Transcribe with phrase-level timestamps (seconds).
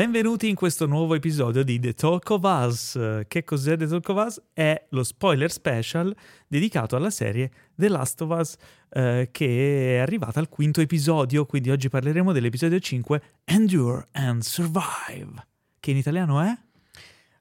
[0.00, 2.98] Benvenuti in questo nuovo episodio di The Talk of Us.
[3.28, 4.42] Che cos'è The Talk of Us?
[4.54, 6.16] È lo spoiler special
[6.48, 8.56] dedicato alla serie The Last of Us
[8.88, 15.46] eh, che è arrivata al quinto episodio, quindi oggi parleremo dell'episodio 5 Endure and Survive,
[15.78, 16.48] che in italiano è?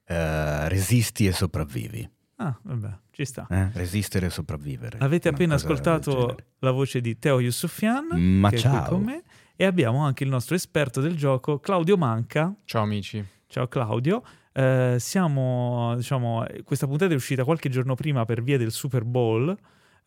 [0.09, 2.09] Uh, resisti e sopravvivi.
[2.41, 3.47] Ah, vabbè, ci sta.
[3.49, 3.69] Eh?
[3.71, 4.97] Resistere e sopravvivere.
[4.99, 8.75] Avete appena ascoltato la voce di Teo Yusufian, Ma che ciao.
[8.75, 9.23] è qui con me,
[9.61, 12.55] e abbiamo anche il nostro esperto del gioco, Claudio Manca.
[12.63, 13.21] Ciao amici.
[13.45, 14.23] Ciao Claudio.
[14.53, 19.53] Eh, siamo, diciamo, questa puntata è uscita qualche giorno prima per via del Super Bowl.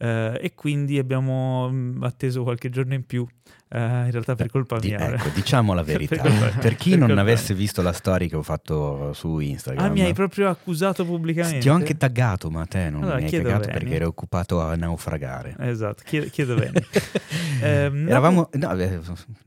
[0.02, 4.80] Uh, e quindi abbiamo mm, atteso qualche giorno in più, uh, in realtà per colpa
[4.80, 5.12] Di, mia.
[5.14, 6.20] ecco, diciamo la verità.
[6.20, 9.86] per, per, chi per non avesse visto la storia che ho fatto su Instagram.
[9.86, 11.60] Ah, mi hai proprio accusato pubblicamente?
[11.60, 13.72] Ti ho anche taggato, ma te non Allora, mi hai cagato bene.
[13.74, 15.54] perché eri occupato a naufragare.
[15.60, 16.82] Esatto, chiedo, chiedo bene.
[17.62, 18.98] Ehm, Eravamo, no, eh,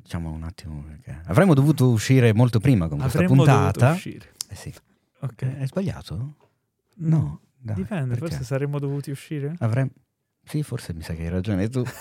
[0.01, 3.93] diciamo un attimo, perché avremmo dovuto uscire molto prima con questa puntata.
[3.95, 4.73] Eh sì.
[5.19, 5.41] Ok.
[5.41, 6.35] Eh, Hai sbagliato?
[6.99, 8.27] No, dai, Dipende, perché?
[8.29, 9.53] forse saremmo dovuti uscire?
[9.59, 9.89] Avremmo...
[10.47, 11.83] Sì, forse mi sa che hai ragione tu.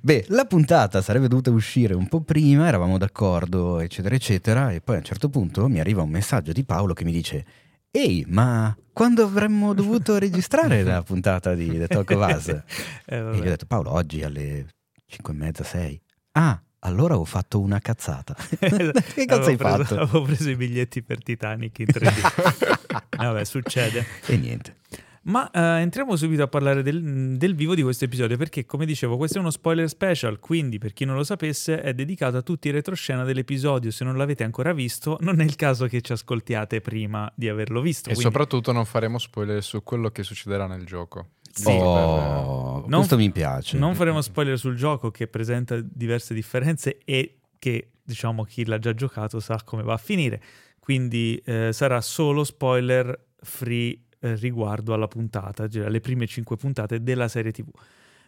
[0.00, 4.96] Beh, la puntata sarebbe dovuta uscire un po' prima, eravamo d'accordo, eccetera, eccetera, e poi
[4.96, 7.44] a un certo punto mi arriva un messaggio di Paolo che mi dice
[7.90, 12.48] Ehi, ma quando avremmo dovuto registrare la puntata di The Talk of Us?
[13.06, 14.66] Eh, E gli ho detto Paolo, oggi alle
[15.06, 16.00] 5 e mezza, 6.
[16.32, 18.34] Ah, allora ho fatto una cazzata.
[18.58, 19.94] che cosa Avevo hai preso- fatto?
[20.00, 23.06] Avevo preso i biglietti per Titanic in 3D.
[23.18, 24.04] Vabbè, succede.
[24.26, 24.76] E niente.
[25.24, 29.16] Ma eh, entriamo subito a parlare del, del vivo di questo episodio perché, come dicevo,
[29.16, 32.66] questo è uno spoiler special, quindi per chi non lo sapesse è dedicato a tutti
[32.66, 33.92] i retroscena dell'episodio.
[33.92, 37.80] Se non l'avete ancora visto, non è il caso che ci ascoltiate prima di averlo
[37.80, 38.08] visto.
[38.10, 41.28] E quindi- soprattutto non faremo spoiler su quello che succederà nel gioco.
[41.52, 41.68] Sì.
[41.70, 43.78] Oh, Non- questo mi piace.
[43.78, 48.92] Non faremo spoiler sul gioco che presenta diverse differenze e che, diciamo, chi l'ha già
[48.92, 50.42] giocato sa come va a finire.
[50.80, 57.02] Quindi eh, sarà solo spoiler free eh, riguardo alla puntata, cioè alle prime cinque puntate
[57.02, 57.68] della serie TV.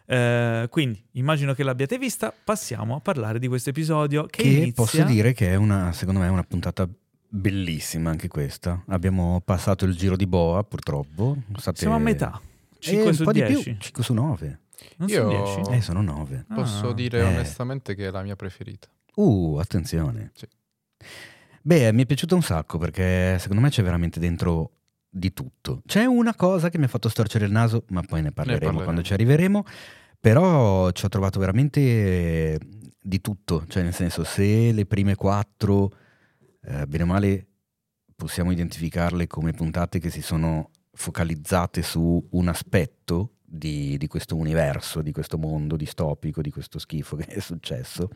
[0.07, 4.73] Eh, quindi immagino che l'abbiate vista, passiamo a parlare di questo episodio che, Che inizia...
[4.73, 6.87] posso dire che è una, secondo me, è una puntata
[7.27, 8.83] bellissima anche questa.
[8.89, 11.37] Abbiamo passato il giro di boa, purtroppo.
[11.55, 11.79] State...
[11.79, 13.63] Siamo a metà, Eh, 5 un su po' di 10.
[13.63, 14.59] più, 5 su 9.
[14.97, 15.71] Non Io- sono 10?
[15.75, 16.45] Eh, sono 9.
[16.53, 16.93] Posso Ah.
[16.93, 17.23] dire Eh.
[17.23, 18.87] onestamente che è la mia preferita.
[19.15, 20.31] Uh, attenzione.
[20.35, 20.45] Sì.
[21.61, 24.71] Beh, mi è piaciuto un sacco perché secondo me c'è veramente dentro
[25.17, 25.81] di tutto.
[25.85, 28.83] C'è una cosa che mi ha fatto storcere il naso, ma poi ne parleremo, parleremo.
[28.83, 29.63] quando ci arriveremo.
[30.19, 32.59] Però ci ho trovato veramente
[32.99, 33.63] di tutto.
[33.67, 35.91] Cioè, nel senso, se le prime quattro,
[36.63, 37.47] eh, bene o male,
[38.15, 45.01] possiamo identificarle come puntate che si sono focalizzate su un aspetto di, di questo universo,
[45.01, 48.09] di questo mondo distopico, di questo schifo che è successo.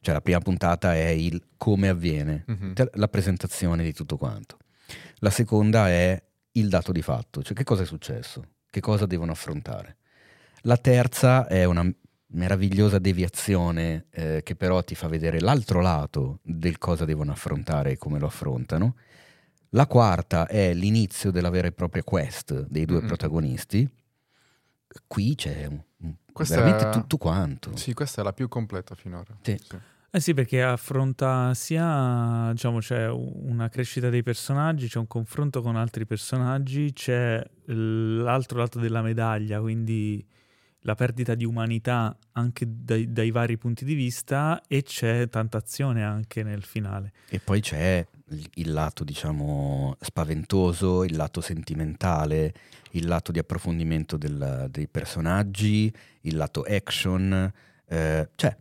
[0.00, 2.72] Cioè, la prima puntata è il come avviene, Mhm.
[2.74, 4.56] te- la presentazione di tutto quanto.
[5.18, 9.32] La seconda è il dato di fatto, cioè che cosa è successo, che cosa devono
[9.32, 9.96] affrontare.
[10.62, 11.88] La terza è una
[12.28, 17.96] meravigliosa deviazione eh, che però ti fa vedere l'altro lato del cosa devono affrontare e
[17.98, 18.96] come lo affrontano.
[19.70, 23.06] La quarta è l'inizio della vera e propria quest dei due Mhm.
[23.06, 23.88] protagonisti.
[25.06, 27.76] Qui c'è un- Questa veramente è- tutto quanto.
[27.76, 29.36] Sì, questa è la più completa finora.
[29.42, 29.58] Sì.
[30.16, 35.76] Eh sì, perché affronta sia, diciamo, c'è una crescita dei personaggi, c'è un confronto con
[35.76, 40.26] altri personaggi, c'è l'altro lato della medaglia, quindi
[40.80, 46.02] la perdita di umanità anche dai, dai vari punti di vista e c'è tanta azione
[46.02, 47.12] anche nel finale.
[47.28, 48.06] E poi c'è
[48.54, 52.54] il- lato, diciamo, spaventoso, il lato sentimentale,
[52.92, 57.52] il lato di approfondimento del- dei personaggi, il lato action.
[57.88, 58.56] eh, cioè,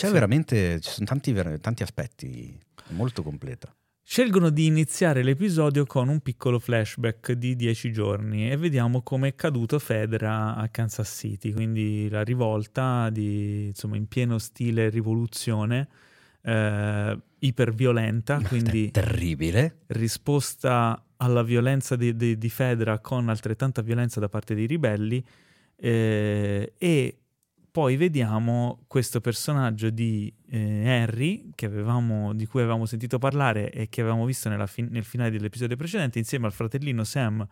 [0.00, 0.12] c'è Sì.
[0.14, 3.70] veramente, ci sono tanti, tanti aspetti, è molto completa.
[4.02, 9.34] Scelgono di iniziare l'episodio con un piccolo flashback di dieci giorni e vediamo come è
[9.34, 15.86] caduto Fedra a Kansas City, quindi la rivolta di, insomma, in pieno stile rivoluzione,
[16.42, 19.80] eh, iperviolenta, quindi Terribile.
[19.88, 25.22] risposta alla violenza di, di- di Fedra con altrettanta violenza da parte dei ribelli
[25.76, 27.19] eh, e
[27.70, 34.00] poi vediamo questo personaggio di eh, Harry avevamo- di cui avevamo sentito parlare e che
[34.00, 37.46] avevamo visto fin- nel finale dell'episodio precedente insieme al fratellino Sam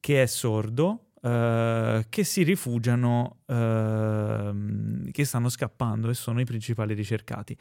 [0.00, 6.94] che è sordo eh, che si rifugiano ehm, che stanno scappando e sono i principali
[6.94, 7.56] ricercati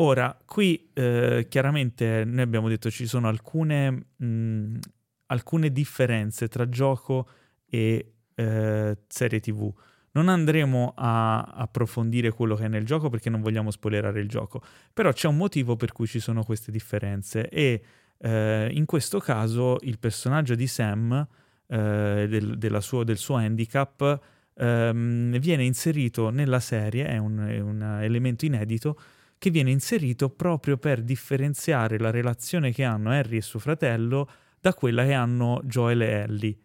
[0.00, 4.78] Ora, qui eh, chiaramente noi abbiamo detto ci sono alcune, mh,
[5.26, 7.28] alcune differenze tra gioco
[7.68, 9.72] e eh, serie TV.
[10.18, 14.60] Non andremo a approfondire quello che è nel gioco perché non vogliamo spoilerare il gioco,
[14.92, 17.80] però c'è un motivo per cui ci sono queste differenze e
[18.18, 21.24] eh, in questo caso il personaggio di Sam,
[21.68, 24.20] eh, del, suo, del, suo, handicap,
[24.56, 28.98] ehm, viene inserito nella serie, è un, è un elemento inedito,
[29.38, 34.28] che viene inserito proprio per differenziare la relazione che hanno Harry e suo fratello
[34.58, 36.56] da quella che hanno Joel e Ellie.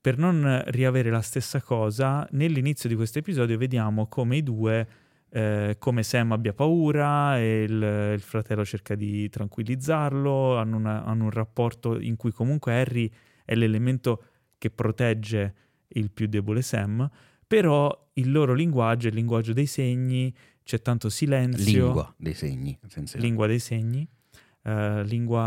[0.00, 4.88] Per non riavere la stessa cosa, nell'inizio di questo episodio vediamo come i due,
[5.30, 11.24] eh, come Sam abbia paura e il, il fratello cerca di tranquillizzarlo, hanno, una, hanno
[11.24, 13.10] un rapporto in cui comunque Harry
[13.44, 14.22] è l'elemento
[14.56, 15.54] che protegge
[15.88, 17.08] il più debole Sam,
[17.46, 21.84] però il loro linguaggio, il linguaggio dei segni, c'è tanto silenzio.
[21.84, 22.78] Lingua dei segni.
[23.14, 24.06] Lingua dei segni.
[24.68, 25.42] Uh, lingua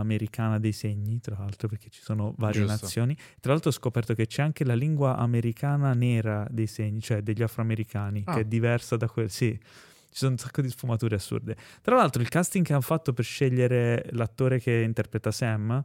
[0.00, 2.84] americana dei segni, tra l'altro, perché ci sono varie Giusto.
[2.84, 3.16] nazioni.
[3.38, 7.42] Tra l'altro ho scoperto che c'è anche la lingua americana nera dei segni, cioè degli
[7.42, 8.34] afroamericani, ah.
[8.34, 9.30] che è diversa da quel...
[9.30, 9.58] Sì,
[10.10, 11.56] ci sono un sacco di sfumature assurde.
[11.82, 15.84] Tra l'altro il casting che hanno fatto per scegliere l'attore che interpreta Sam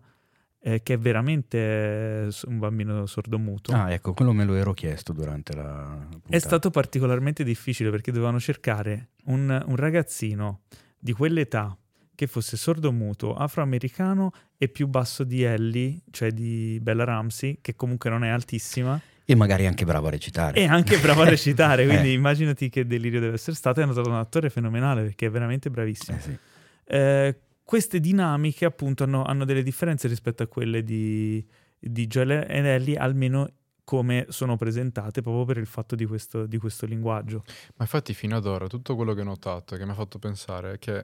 [0.66, 3.72] eh, che è veramente un bambino sordomuto.
[3.72, 6.36] Ah, ecco, quello me lo ero chiesto durante la puntata.
[6.36, 10.62] È stato particolarmente difficile perché dovevano cercare un, un ragazzino
[10.98, 11.78] di quell'età
[12.16, 18.10] che fosse sordomuto, afroamericano e più basso di Ellie, cioè di Bella Ramsey, che comunque
[18.10, 19.00] non è altissima.
[19.24, 20.60] E magari anche bravo a recitare.
[20.60, 22.14] E anche bravo a recitare, quindi eh.
[22.14, 23.82] immaginati che delirio deve essere stato.
[23.82, 26.18] Hanno trovato un attore fenomenale perché è veramente bravissimo.
[26.18, 26.38] Eh sì.
[26.86, 31.44] eh, queste dinamiche appunto hanno, hanno, delle differenze rispetto a quelle di,
[31.80, 33.50] di Joel e Ellie, almeno
[33.84, 37.44] come sono presentate proprio per il fatto di questo, di questo, linguaggio.
[37.76, 40.20] Ma infatti fino ad ora tutto quello che ho notato e che mi ha fatto
[40.20, 41.04] pensare è che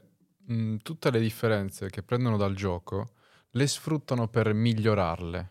[0.52, 3.14] mh, tutte le differenze che prendono dal gioco
[3.52, 5.50] le sfruttano per migliorarle.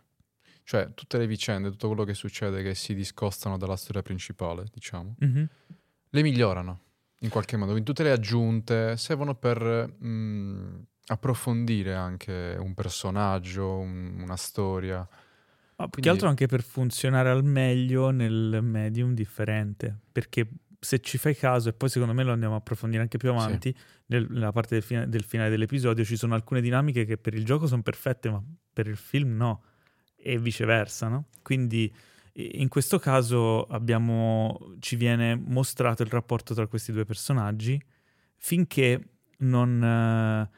[0.63, 5.17] Cioè tutte le vicende, tutto quello che succede che si discostano dalla storia principale, diciamo,
[5.25, 5.45] mm-hmm.
[6.11, 6.81] le migliorano
[7.21, 7.73] in qualche modo.
[7.73, 15.07] Quindi tutte le aggiunte servono per mh, approfondire anche un personaggio, un, una storia.
[15.77, 20.47] Ma più che altro anche per funzionare al meglio nel medium differente, perché
[20.81, 23.75] se ci fai caso, e poi secondo me lo andiamo a approfondire anche più avanti,
[23.77, 24.27] sì.
[24.29, 27.67] nella parte del, fine, del, finale dell'episodio, ci sono alcune dinamiche che per il gioco
[27.67, 28.43] sono perfette, ma
[28.73, 29.63] per il film no,
[30.17, 31.27] e viceversa, no?
[31.43, 31.93] Quindi
[32.33, 37.81] in questo caso abbiamo, ci viene mostrato il rapporto tra questi due personaggi
[38.37, 39.01] finché
[39.39, 40.49] non...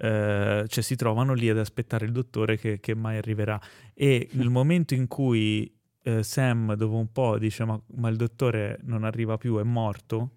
[0.00, 3.60] Eh, cioè si trovano lì ad aspettare il dottore che, che mai arriverà.
[3.94, 5.77] E il momento in cui
[6.08, 10.36] eh, Sam, dopo un po', dice: ma, ma, il dottore non arriva più, è morto.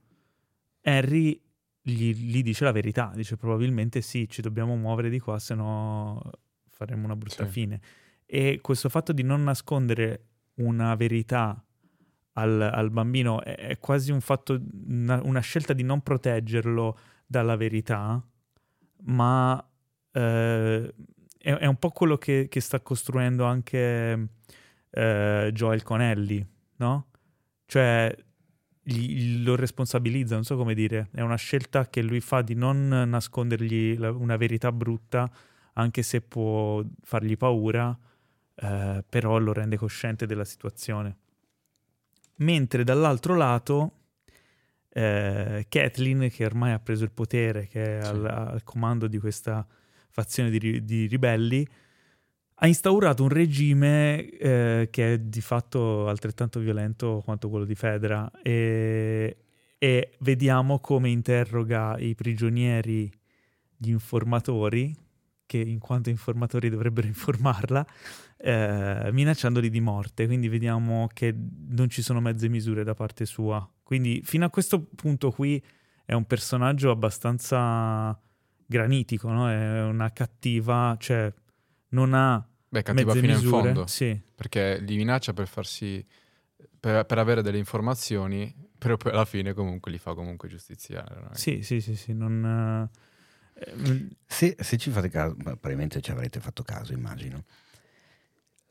[0.81, 1.39] Harry
[1.81, 6.21] gli, gli, dice la verità: dice probabilmente sì, ci dobbiamo muovere di qua, se no
[6.69, 7.51] faremo una brutta sì.
[7.51, 7.81] fine.
[8.25, 10.25] E questo fatto di non nascondere
[10.55, 11.63] una verità
[12.33, 17.55] al, al bambino è, è, quasi un fatto, una, una scelta di non proteggerlo dalla
[17.55, 18.23] verità
[19.03, 19.61] ma
[20.11, 20.93] eh,
[21.37, 24.29] è, è, un po' quello che, che sta costruendo anche
[24.91, 26.45] eh, Joel Conelli,
[26.77, 27.07] no?
[27.65, 28.15] Cioè
[28.83, 32.87] gli, lo responsabilizza, non so come dire, è una scelta che lui fa di non
[32.87, 35.31] nascondergli la, una verità brutta,
[35.73, 37.97] anche se può fargli paura,
[38.55, 41.17] eh, però lo rende cosciente della situazione.
[42.37, 43.91] Mentre dall'altro lato
[44.89, 48.09] eh, Kathleen, che ormai ha preso il potere, che è sì.
[48.09, 49.65] al, al, comando di questa
[50.09, 51.65] fazione di, di ribelli,
[52.63, 58.29] ha instaurato un regime eh, che è di fatto altrettanto violento quanto quello di Fedra
[58.43, 59.37] e,
[59.79, 63.11] e vediamo come interroga i prigionieri,
[63.75, 64.95] gli informatori,
[65.47, 67.83] che in quanto informatori dovrebbero informarla,
[68.37, 70.27] eh, minacciandoli di morte.
[70.27, 71.35] Quindi vediamo che
[71.69, 73.67] non ci sono mezze misure da parte sua.
[73.81, 75.61] Quindi fino a questo punto qui
[76.05, 78.15] è un personaggio abbastanza
[78.67, 79.49] granitico, no?
[79.49, 81.33] È una cattiva, cioè
[81.89, 83.57] non ha Beh, cattiva fino misure.
[83.57, 83.87] in fondo.
[83.87, 84.17] Sì.
[84.33, 86.05] Perché li minaccia per farsi
[86.79, 91.27] per, per, avere delle informazioni, però poi alla fine comunque li fa comunque giustiziare.
[91.33, 92.89] Sì, sì, sì, sì, non...
[93.55, 97.43] Eh, se, se, ci fate caso, probabilmente ci avrete fatto caso, immagino.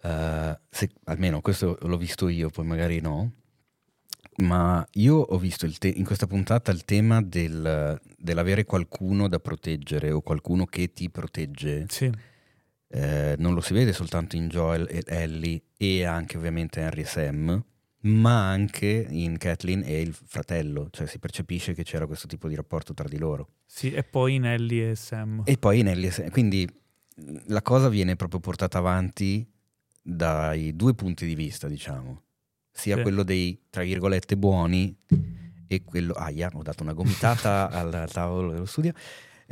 [0.02, 3.32] Uh, se, almeno questo l'ho visto io, poi magari no
[4.40, 10.10] ma io ho visto te- in questa puntata il tema del, dell'avere qualcuno da proteggere
[10.10, 11.84] o qualcuno che ti protegge.
[11.90, 12.10] Sì.
[12.92, 17.04] Eh, non lo si vede soltanto in Joel e Ellie e anche ovviamente Henry e
[17.04, 17.64] Sam,
[18.02, 22.54] ma anche in Kathleen e il fratello, cioè si percepisce che c'era questo tipo di
[22.54, 23.48] rapporto tra di loro.
[23.66, 25.42] Sì, e poi in Ellie e Sam.
[25.44, 26.30] E poi in Ellie e Sam.
[26.30, 26.68] Quindi
[27.46, 29.46] la cosa viene proprio portata avanti
[30.02, 32.22] dai due punti di vista, diciamo
[32.72, 33.02] sia Sì.
[33.02, 34.96] quello dei, tra virgolette, buoni
[35.66, 36.14] e quello...
[36.14, 38.92] Aia, ho dato una gomitata al tavolo dello studio,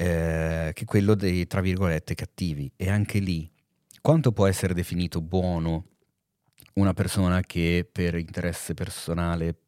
[0.00, 2.70] eh, che quello dei, tra virgolette, cattivi.
[2.76, 3.50] E anche lì,
[4.00, 5.86] quanto può essere definito buono
[6.74, 9.62] una persona che per interesse personale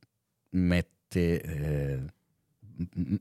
[0.51, 1.41] mette...
[1.41, 2.05] eh,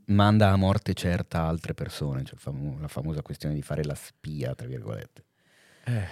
[0.06, 3.96] manda a morte certa altre persone, cioè il famo- la famosa questione di fare la
[3.96, 5.26] spia, tra virgolette.
[5.86, 6.08] Eh,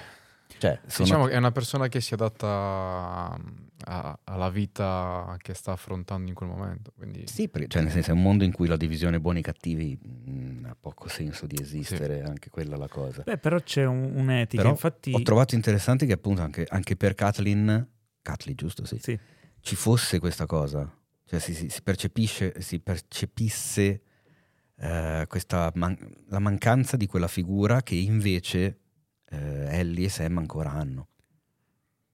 [0.57, 3.37] Cioè, sono diciamo che è una persona che si adatta
[3.85, 6.91] a- alla vita che sta affrontando in quel momento.
[6.95, 9.43] Quindi Sì, perché, cioè, nel senso è un mondo in cui la divisione buoni e
[9.43, 13.23] cattivi mh, ha poco senso di esistere, anche quella è la cosa.
[13.23, 15.13] Beh, però c'è un- un'etica, Però infatti...
[15.13, 17.87] Ho trovato interessante che appunto anche, anche per Kathleen,
[18.21, 19.17] Kathleen giusto sì, Sì.
[19.61, 20.91] ci fosse questa cosa,
[21.25, 24.01] cioè si, si- si percepisce, si percepisse
[24.79, 25.97] eh, questa man-
[26.29, 28.79] la mancanza di quella figura che invece
[29.29, 31.07] eh, Ellie e Sam ancora hanno.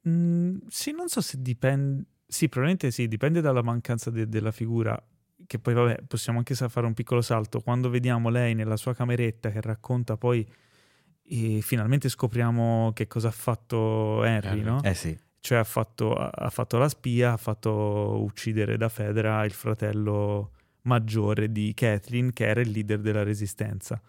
[0.07, 2.05] Mm, sì, non so se dipende.
[2.25, 5.01] Sì, probabilmente sì, dipende dalla mancanza de- della figura.
[5.45, 7.61] Che poi, vabbè, possiamo anche fare un piccolo salto.
[7.61, 10.47] Quando vediamo lei nella sua cameretta che racconta poi.
[11.25, 14.81] E finalmente scopriamo che cosa ha fatto Henry, no?
[14.83, 19.51] Eh sì, Cioè ha fatto, ha fatto la spia, ha fatto uccidere da Fedra il
[19.51, 20.51] fratello
[20.83, 24.01] maggiore di Kathleen, che era il leader della resistenza.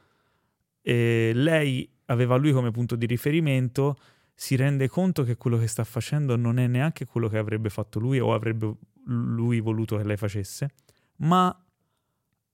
[0.83, 3.97] E lei aveva lui come punto di riferimento,
[4.35, 7.99] si rende conto che quello che sta facendo non è neanche quello che avrebbe fatto
[8.01, 8.75] lui o avrebbe
[9.07, 10.71] lui voluto che lei facesse,
[11.17, 11.57] ma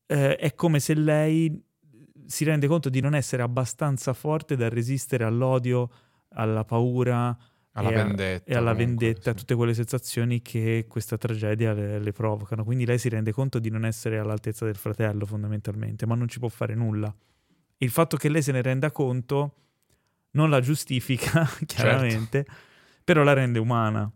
[0.06, 1.62] eh, è come se lei
[2.26, 5.90] si rende conto di non essere abbastanza forte da resistere all'odio,
[6.30, 7.36] alla paura,
[7.72, 8.50] alla e a- vendetta.
[8.50, 9.36] e alla comunque, vendetta, sì.
[9.36, 12.64] tutte quelle sensazioni che questa tragedia le, le provocano.
[12.64, 16.38] Quindi lei si rende conto di non essere all'altezza del fratello, fondamentalmente, ma non ci
[16.38, 17.12] può fare nulla.
[17.78, 19.54] Il fatto che lei se ne renda conto
[20.32, 22.46] non la giustifica, chiaramente,
[23.04, 24.10] però la rende umana.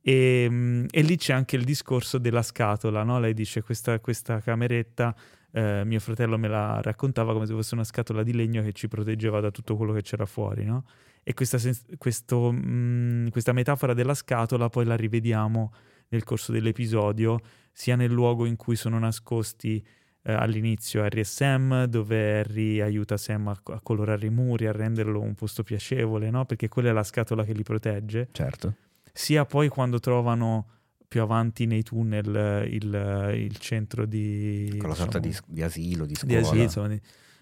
[0.00, 3.18] E, mm, e lì c'è anche il discorso della scatola, no?
[3.18, 5.14] Lei dice questa, questa cameretta,
[5.52, 8.88] eh, mio fratello me la raccontava come se fosse una scatola di legno che ci
[8.88, 10.84] proteggeva da tutto quello che c'era fuori, no?
[11.22, 11.58] E questa,
[11.98, 15.72] questo, mm, questa metafora della scatola poi la rivediamo
[16.08, 17.38] nel corso dell'episodio,
[17.70, 19.84] sia nel luogo in cui sono nascosti
[20.28, 24.72] eh, all'inizio Harry e Sam, dove Harry aiuta Sam a, a colorare i muri, a
[24.72, 26.44] renderlo un posto piacevole, no?
[26.44, 28.74] Perché quella è la scatola che li protegge certo.
[29.10, 30.66] sia poi quando trovano
[31.08, 35.62] più avanti nei tunnel eh, il, eh, il centro di, Quella sorta di, diciamo, di
[35.62, 36.40] asilo, di di scuola.
[36.40, 37.00] asilo, insomma, di-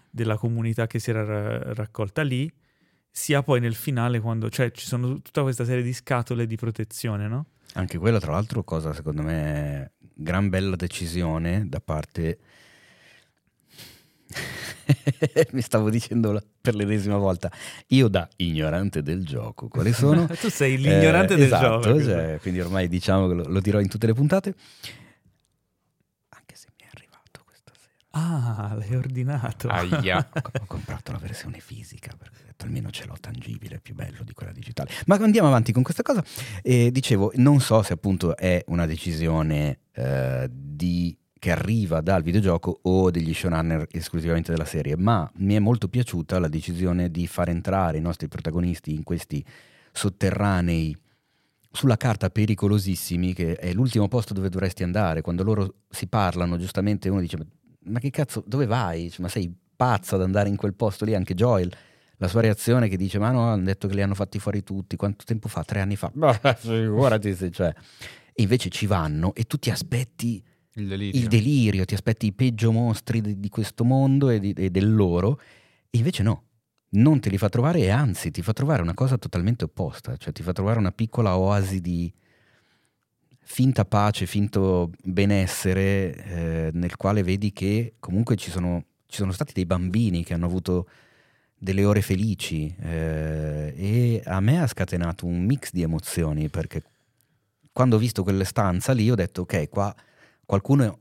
[0.09, 2.49] della comunità che si era ra- raccolta lì,
[3.11, 7.27] sia poi nel finale quando, cioè ci sono tutta questa serie di scatole di protezione,
[7.27, 7.47] no?
[7.73, 12.39] Anche quella, tra l'altro, cosa secondo me gran bella decisione da parte.
[15.51, 17.51] Mi stavo dicendo per l'ennesima volta,
[17.87, 20.27] io da ignorante del gioco, quali sono?
[20.39, 22.03] tu sei l'ignorante Eh, del esatto, gioco.
[22.03, 24.55] cioè, quindi ormai diciamo che lo, lo dirò in tutte le puntate.
[26.29, 27.93] Anche se mi è arrivato questa sera.
[28.11, 29.67] Ah, l'hai ordinato.
[29.69, 30.17] Aia.
[30.33, 34.51] Ho, ho comprato la versione fisica perché almeno ce l'ho tangibile, più bello di quella
[34.51, 34.89] digitale.
[35.05, 36.23] Ma andiamo avanti con questa cosa.
[36.63, 42.79] E dicevo, non so se appunto è una decisione eh, di- che arriva dal videogioco
[42.83, 47.49] o degli showrunner esclusivamente della serie, ma mi è molto piaciuta la decisione di far
[47.49, 49.43] entrare i nostri protagonisti in questi
[49.91, 50.95] sotterranei
[51.71, 55.21] sulla carta pericolosissimi, che è l'ultimo posto dove dovresti andare.
[55.21, 57.37] Quando loro si parlano, giustamente uno dice:
[57.85, 59.09] "Ma- che cazzo, dove vai?
[59.09, 61.13] Cioè, ma sei pazzo ad andare in quel posto lì?
[61.13, 61.71] Anche Joel,
[62.17, 64.95] la sua reazione che dice: Ma no, hanno detto che li hanno fatti fuori tutti.
[64.95, 65.63] Quanto tempo fa?
[65.63, 66.11] Tre anni fa.
[66.57, 67.73] Figurati se cioè.
[68.33, 70.43] E invece ci vanno e tu ti aspetti
[70.77, 71.19] Il delirio.
[71.19, 74.93] il delirio, ti aspetti i peggio mostri di, di questo mondo e, di- e del
[74.93, 75.39] loro,
[75.89, 76.43] e invece no,
[76.89, 80.31] non te li fa trovare e anzi ti fa trovare una cosa totalmente opposta, cioè
[80.31, 82.13] ti fa trovare una piccola oasi di
[83.39, 89.53] finta pace, finto benessere, eh, nel quale vedi che comunque ci sono, ci sono stati
[89.53, 90.87] dei bambini che hanno avuto
[91.57, 96.83] delle ore felici eh, e a me ha scatenato un mix di emozioni perché
[97.71, 99.95] quando ho visto quelle stanza lì ho detto ok qua
[100.47, 100.99] qualcuno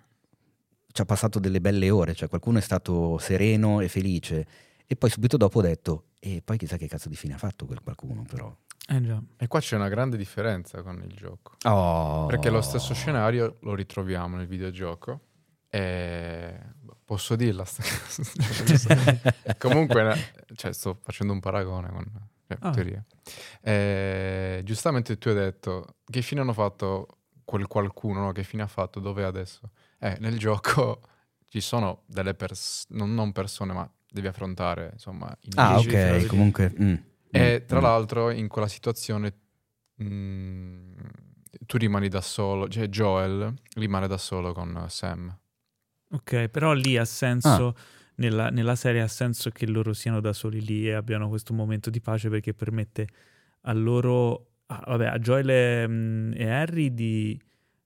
[0.93, 4.47] ci ha passato delle belle ore, cioè qualcuno è stato sereno e felice.
[4.87, 7.65] E poi subito dopo ho detto, e poi chissà che cazzo di fine ha fatto
[7.65, 8.55] quel qualcuno però.
[8.89, 9.21] Eh già.
[9.37, 11.57] E qua c'è una grande differenza con il gioco.
[11.65, 12.27] Oh.
[12.27, 15.21] Perché lo stesso scenario lo ritroviamo nel videogioco.
[15.69, 16.59] E
[17.05, 18.97] posso dirla sta cosa?
[19.59, 22.05] Comunque, cioè, sto facendo un paragone con
[22.49, 22.71] cioè, Ah.
[22.71, 23.05] teoria.
[23.61, 27.09] Eh, giustamente tu hai detto che fine hanno fatto
[27.47, 28.33] quel qualcuno, no?
[28.33, 29.71] che fine ha fatto, dove è adesso?
[29.99, 31.01] Eh, nel gioco
[31.49, 36.75] ci sono delle persone, non, non persone, ma devi affrontare, insomma, i Ah, ok, comunque...
[36.79, 36.95] mm,
[37.31, 37.83] E mm, tra mm.
[37.83, 39.33] l'altro in quella situazione
[39.95, 40.93] mh,
[41.65, 45.35] tu rimani da solo, cioè Joel rimane da solo con Sam.
[46.11, 47.75] Ok, però lì ha senso, ah.
[48.17, 51.91] nella, nella, serie ha senso che loro siano da soli lì e abbiano questo momento
[51.91, 53.09] di pace perché permette
[53.63, 57.41] a loro, ah, vabbè, a Joel e, mm, e Harry di,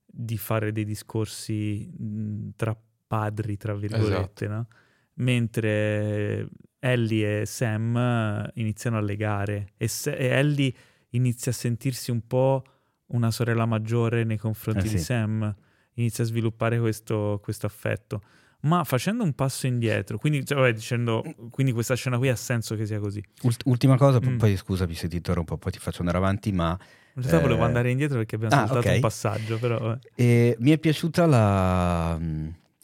[0.05, 4.49] di, fare dei discorsi mh, tra padri, tra virgolette, esatto.
[4.49, 4.67] no?
[5.15, 10.73] mentre Ellie e Sam iniziano a legare e, se- e Ellie
[11.11, 12.63] inizia a sentirsi un po'
[13.07, 15.55] una sorella maggiore nei confronti eh, di Sam,
[15.95, 18.23] inizia a sviluppare questo, questo, affetto.
[18.63, 22.77] Ma facendo un passo indietro, quindi, cioè, vabbè, dicendo, quindi questa scena qui ha senso
[22.77, 23.23] che sia così.
[23.65, 24.37] ultima cosa, mm.
[24.37, 26.79] poi scusami se ti interrompo, poi ti faccio andare avanti, ma...
[27.15, 27.43] In realtà eh...
[27.43, 28.95] volevo andare indietro perché abbiamo ah, saltato okay.
[28.97, 29.97] un passaggio, però...
[30.15, 32.21] E mi è piaciuta la...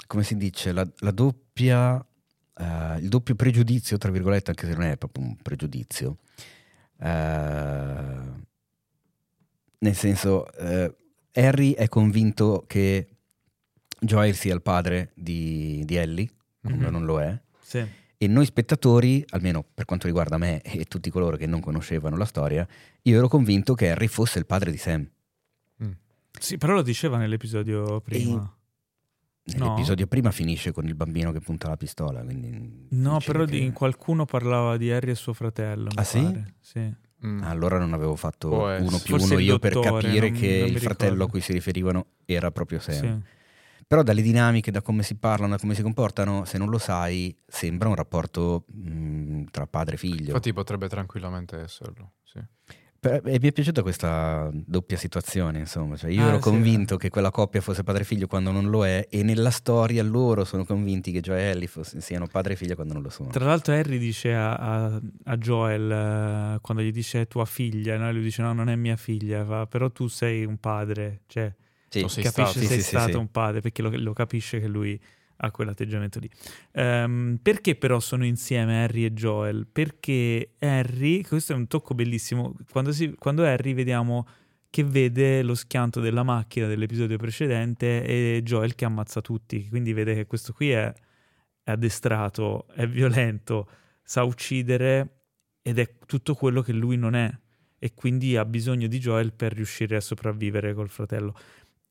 [0.06, 2.04] come si dice, la, la doppia...
[2.58, 6.16] Uh, il doppio pregiudizio, tra virgolette, anche se non è proprio un pregiudizio,
[7.00, 7.04] uh,
[9.78, 10.94] nel senso, eh,
[11.32, 13.15] Harry è convinto che
[14.00, 16.28] Joel sia il padre di, di Ellie,
[16.60, 16.92] quando mm-hmm.
[16.92, 17.38] non lo è.
[17.60, 17.84] Sì.
[18.18, 22.24] E noi spettatori, almeno per quanto riguarda me e tutti coloro che non conoscevano la
[22.24, 22.66] storia,
[23.02, 25.06] io ero convinto che Harry fosse il padre di Sam.
[25.84, 25.90] Mm.
[26.38, 28.50] Sì, però lo diceva nell'episodio prima.
[29.44, 30.10] E nell'episodio no.
[30.10, 32.24] prima finisce con il bambino che punta la pistola.
[32.24, 33.50] no, però che...
[33.50, 35.90] di, qualcuno parlava di Harry e suo fratello.
[35.94, 36.44] Ah sì?
[36.60, 37.04] Sì.
[37.24, 37.42] Mm.
[37.42, 40.78] Allora non avevo fatto uno più uno io dottore, per capire non, che non il
[40.78, 41.24] fratello ricordo.
[41.24, 42.94] a cui si riferivano era proprio Sam.
[42.94, 43.34] Sì.
[43.88, 47.36] Però dalle dinamiche, da come si parlano, da come si comportano, se non lo sai,
[47.46, 50.26] sembra un rapporto mh, mm, tra padre e figlio.
[50.26, 52.40] Infatti potrebbe tranquillamente esserlo, sì.
[52.98, 55.96] Per, e mi è piaciuta questa doppia situazione, insomma.
[55.96, 56.98] Cioè, io ah, ero sì, convinto eh.
[56.98, 60.44] che quella coppia fosse padre e figlio quando non lo è, e nella storia loro
[60.44, 63.30] sono convinti che Joe e Ellie fosse, siano padre e figlio quando non lo sono.
[63.30, 67.96] Tra l'altro, Harry dice a, a, a Joel uh, quando gli dice è tua figlia,
[67.96, 68.10] no?
[68.10, 71.54] lui dice no, non è mia figlia, va, però tu sei un padre, cioè
[72.04, 72.66] sì, capisce stato.
[72.66, 75.00] sei sì, stato sì, un padre perché lo, lo capisce che lui
[75.38, 76.30] a quell'atteggiamento lì.
[76.72, 79.66] Um, perché però sono insieme Harry e Joel?
[79.66, 84.26] Perché Harry, questo è un tocco bellissimo, quando, si, quando Harry vediamo
[84.70, 90.14] che vede lo schianto della macchina dell'episodio precedente e Joel che ammazza tutti, quindi vede
[90.14, 90.92] che questo qui è,
[91.62, 93.68] è addestrato, è violento,
[94.02, 95.20] sa uccidere
[95.62, 97.30] ed è tutto quello che lui non è
[97.78, 101.34] e quindi ha bisogno di Joel per riuscire a sopravvivere col fratello.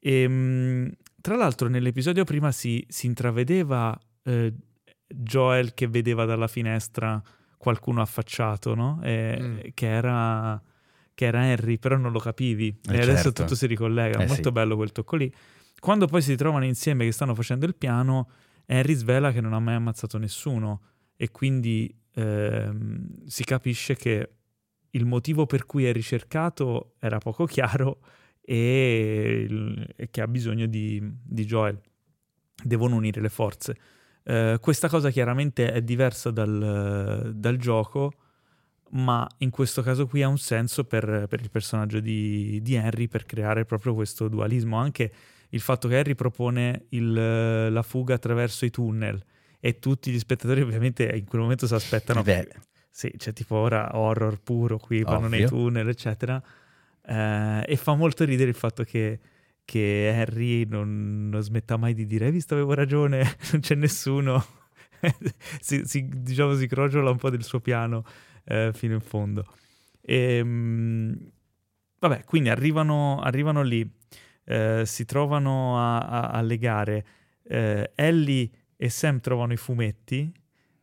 [0.06, 4.54] E, ehm, tra l'altro nell'episodio prima si, si intravedeva eh,
[5.08, 7.20] Joel che vedeva dalla finestra
[7.58, 9.00] qualcuno affacciato, no?
[9.02, 9.58] E, mm.
[9.74, 10.62] che, era,
[11.16, 12.68] che, era, Harry, però non lo capivi.
[12.68, 13.10] Eh e certo.
[13.10, 14.20] adesso tutto si ricollega.
[14.20, 14.52] Eh Molto sì.
[14.52, 15.34] bello quel tocco lì.
[15.80, 18.30] Quando poi si trovano insieme che stanno facendo il piano,
[18.68, 20.82] Harry svela che non ha mai ammazzato nessuno
[21.16, 24.30] e quindi ehm, si capisce che
[24.92, 28.00] il motivo per cui è ricercato era poco chiaro
[28.46, 29.48] e,
[29.96, 31.80] e che ha bisogno di, di, Joel.
[32.64, 33.76] Devono unire le forze.
[34.24, 38.14] Uh, questa cosa chiaramente è diversa dal, dal, gioco,
[38.92, 43.08] ma in questo caso qui ha un senso per, per il personaggio di, di, Henry
[43.08, 44.78] per creare proprio questo dualismo.
[44.78, 45.12] Anche
[45.50, 49.24] il fatto che Henry propone il, la fuga attraverso i tunnel
[49.60, 52.22] e tutti gli spettatori ovviamente in quel momento si aspettano...
[52.22, 52.48] Beh.
[52.90, 56.42] Sì, c'è tipo ora horror puro qui, vanno nei tunnel, eccetera.
[57.08, 59.20] Uh, e fa molto ridere il fatto che,
[59.64, 64.44] che Harry non, non, smetta mai di dire: Hai visto, avevo ragione, non c'è nessuno.
[65.62, 68.04] si, si, diciamo, si crogiola un po' del suo piano
[68.46, 69.46] uh, fino in fondo.
[70.02, 71.16] E, um,
[72.00, 73.88] vabbè, quindi arrivano, arrivano lì,
[74.46, 77.06] uh, si trovano a, a, a legare.
[77.48, 80.34] Ellie e Sam trovano i fumetti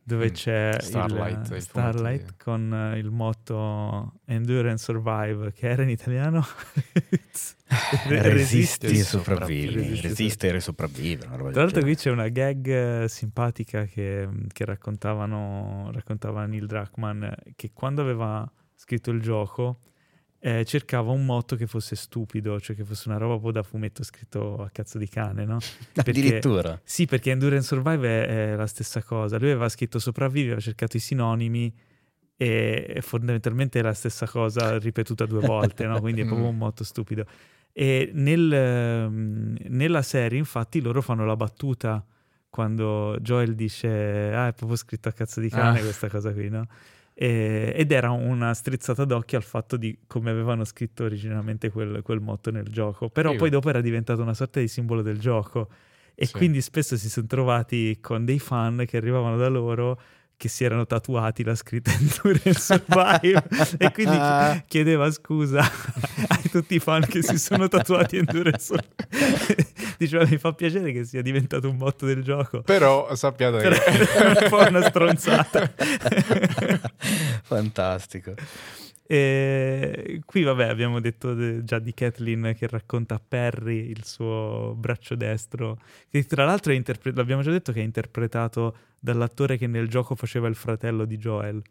[0.03, 0.33] dove mm.
[0.33, 6.45] c'è Starlight, il, Starlight con uh, il motto Endure and Survive, che era in italiano?
[8.07, 10.01] Resisti e sopravvivi.
[10.01, 11.51] Resistere e sopravvivere.
[11.51, 17.71] Tra l'altro qui c'è una gag eh, simpatica che, che raccontavano, raccontava Neil Druckmann, che
[17.73, 19.79] quando aveva scritto il gioco
[20.45, 23.63] eh, cercava un motto che fosse stupido, cioè che fosse una roba un po' da
[23.63, 25.59] fumetto scritto a cazzo di cane, no?
[25.93, 26.81] Perché, Addirittura?
[26.83, 29.37] Sì, perché Endurance Survive è, è, la stessa cosa.
[29.37, 31.73] Lui aveva scritto sopravvivi, aveva cercato i sinonimi
[32.35, 36.01] e fondamentalmente è la stessa cosa ripetuta due volte, no?
[36.01, 37.25] Quindi è proprio un motto stupido.
[37.71, 42.05] E nel, ehm, nella serie, infatti, loro fanno la battuta
[42.49, 45.83] quando Joel dice ah, è proprio scritto a cazzo di cane ah.
[45.83, 46.67] questa cosa qui, no?
[47.13, 52.19] E, ed era una strizzata d'occhio al fatto di come avevano scritto originalmente quel, quel
[52.19, 53.09] motto nel gioco.
[53.09, 53.37] Però Io.
[53.37, 55.69] poi dopo era diventato una sorta di simbolo del gioco.
[56.15, 56.33] E sì.
[56.33, 59.99] quindi spesso si sono trovati con dei fan che arrivavano da loro
[60.43, 63.43] che si erano tatuati la scritta Endurance Survive
[63.77, 64.17] e quindi
[64.67, 69.67] chiedeva scusa a tutti i fan che si sono tatuati Endurance Survive.
[69.97, 72.61] Diceva mi fa piacere che sia diventato un botto del gioco.
[72.61, 74.13] Però sappiate Però che...
[74.13, 75.71] è un po' una stronzata.
[77.43, 78.33] Fantastico.
[79.05, 84.73] E qui, vabbè, abbiamo detto de- già di Kathleen che racconta a Perry il suo
[84.77, 89.67] braccio destro, che tra l'altro è interpretato, l'abbiamo già detto che è interpretato dall'attore che
[89.67, 91.61] nel gioco faceva il fratello di Joel.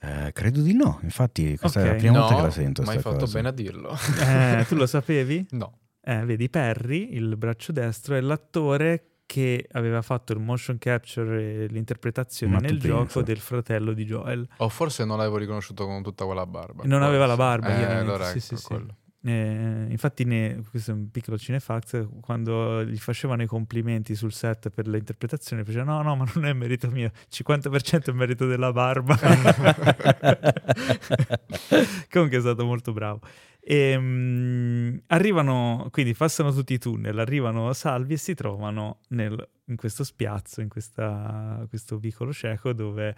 [0.00, 1.88] Eh, credo di no, infatti questa è Ok.
[1.90, 2.82] la prima volta No, che la sento.
[2.82, 3.34] ma hai fatto cosa.
[3.36, 3.96] bene a dirlo.
[4.26, 5.46] Eh, tu lo sapevi?
[5.52, 5.78] No.
[6.00, 11.66] Eh, vedi, Perry, il braccio destro, è l'attore che aveva fatto il motion capture e
[11.66, 13.20] l'interpretazione Ma nel gioco pensa.
[13.20, 14.48] del fratello di Joel.
[14.56, 16.84] O forse non l'avevo riconosciuto con tutta quella barba.
[16.86, 18.76] Non aveva la barba, Eh, allora sì, ecco, sì, sì.
[19.24, 22.08] Eh, infatti, ne- questo è un piccolo cinefax.
[22.22, 26.54] Quando gli facevano i complimenti sul set per l'interpretazione, faceva: No, no, ma non è
[26.54, 29.14] merito mio, 50% è merito della barba.
[32.10, 33.20] Comunque è stato molto bravo.
[33.70, 40.04] Ehm, arrivano, quindi passano tutti i tunnel, arrivano salvi e si trovano nel- in questo
[40.04, 43.14] spiazzo, in questa- questo vicolo cieco dove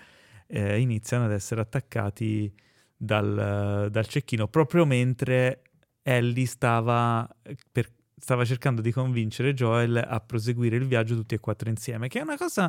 [0.53, 2.53] eh, iniziano ad essere attaccati
[2.97, 5.63] dal, dal cecchino proprio mentre
[6.03, 7.25] Ellie stava,
[7.71, 12.19] per- stava cercando di convincere Joel a proseguire il viaggio tutti e quattro insieme, che
[12.19, 12.65] è una cosa,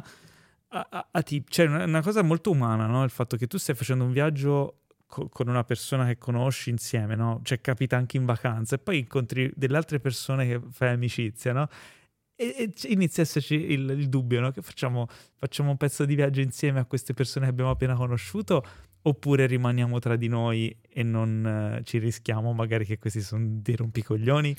[0.67, 3.03] a- a- atip- cioè una, una cosa molto umana, no?
[3.03, 4.80] il fatto che tu stai facendo un viaggio
[5.11, 7.41] co- con una persona che conosci insieme, no?
[7.43, 11.67] cioè capita anche in vacanza e poi incontri delle altre persone che fai amicizia, no?
[12.33, 14.51] E, inizia a esserci il, il dubbio, no?
[14.51, 18.65] Che facciamo, facciamo un pezzo di viaggio insieme a queste persone che abbiamo appena conosciuto
[19.03, 23.75] oppure rimaniamo tra di noi e non eh, ci rischiamo magari che questi sono dei
[23.75, 24.55] rompicoglioni?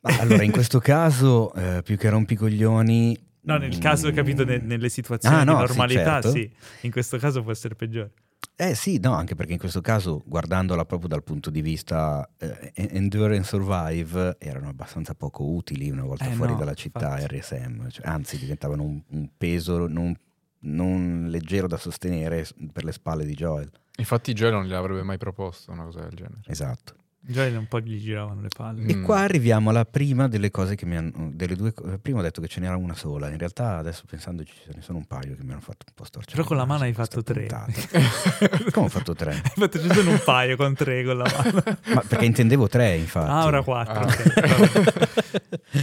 [0.00, 3.30] Ma allora, in questo caso, eh, più che rompicoglioni...
[3.44, 6.30] No, nel mm, caso, capito, ne- nelle situazioni Ah, no, di sì, normalità, certo.
[6.30, 8.12] sì, in questo caso può essere peggiore.
[8.62, 12.70] Eh sì, no, anche perché in questo caso, guardandola proprio dal punto di vista eh,
[12.74, 17.38] Endure and Survive, erano abbastanza poco utili una volta Eh, fuori no, dalla città infatti.
[17.38, 20.14] RSM, cioè, anzi diventavano un, un peso non,
[20.60, 23.68] non leggero da sostenere per le spalle di Joel.
[23.96, 26.42] Infatti Joel non gliel'avrebbe mai proposto una cosa del genere.
[26.46, 26.94] Esatto.
[27.24, 28.84] Già un po' gli giravano le palle.
[28.88, 29.04] E Mm.
[29.04, 31.30] qua arriviamo alla prima delle cose che mi hanno.
[31.32, 33.28] Delle due, prima ho detto che ce n'era una sola.
[33.30, 36.02] In realtà, adesso pensandoci, ce ne sono un paio che mi hanno fatto un po'
[36.04, 36.34] storcere.
[36.34, 37.46] Però con la mano hai fatto tre.
[38.72, 39.34] Come ho fatto tre?
[39.54, 41.62] Infatti ci sono un paio con tre con la mano.
[41.94, 43.30] Ma perché intendevo tre, infatti.
[43.30, 44.00] Ah, ora quattro.
[44.00, 44.06] Ah.
[44.06, 45.08] ok, vabbè.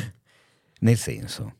[0.81, 1.55] Nel senso,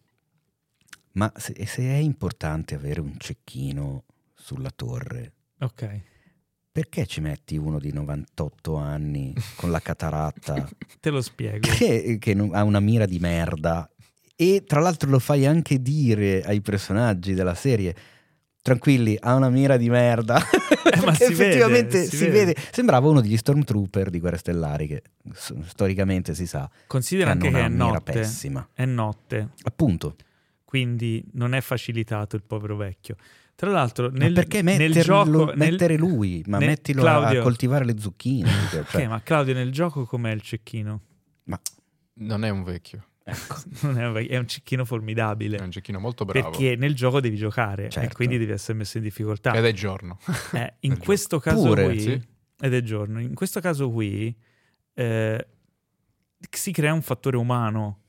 [1.13, 6.01] ma se, se è importante avere un cecchino sulla torre, ok,
[6.79, 10.65] perché ci metti uno di 98 anni con la cataratta
[11.01, 11.67] te lo spiego.
[11.69, 13.89] che, che ha una mira di merda
[14.33, 17.93] e tra l'altro lo fai anche dire ai personaggi della serie
[18.61, 22.45] tranquilli ha una mira di merda Eh, ma si vede, effettivamente si si, vede.
[22.53, 22.55] vede.
[22.71, 25.03] sembrava uno degli stormtrooper di Guerre Stellari che
[25.65, 28.11] storicamente si sa che Considera hanno anche che è mira notte.
[28.13, 30.15] pessima È notte, appunto
[30.63, 33.15] quindi non è facilitato il povero vecchio.
[33.59, 37.15] Tra l'altro, ma nel, perché nel metterlo- gioco, nel- mettere lui ma nel- mettilo a-
[37.15, 37.41] a Claudio.
[37.41, 41.01] coltivare le zucchine cioè, Ok, ma Claudio, nel gioco com'è il cecchino?
[42.21, 43.05] Non è un vecchio,
[43.81, 45.57] Non è, un vecchio, è un cecchino formidabile.
[45.57, 46.49] è un cecchino molto bravo.
[46.51, 48.15] Perché nel gioco devi giocare e Certo.
[48.15, 49.53] quindi devi essere messo in difficoltà.
[49.53, 50.19] Ed è giorno.
[50.53, 51.03] Eh, in È giorno.
[51.03, 52.21] questo caso Pure, qui, sì.
[52.61, 54.33] ed è giorno, in questo caso qui
[54.93, 55.47] eh,
[56.49, 57.99] si crea un fattore umano.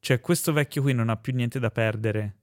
[0.00, 2.34] Cioè, questo vecchio qui non ha più niente da perdere.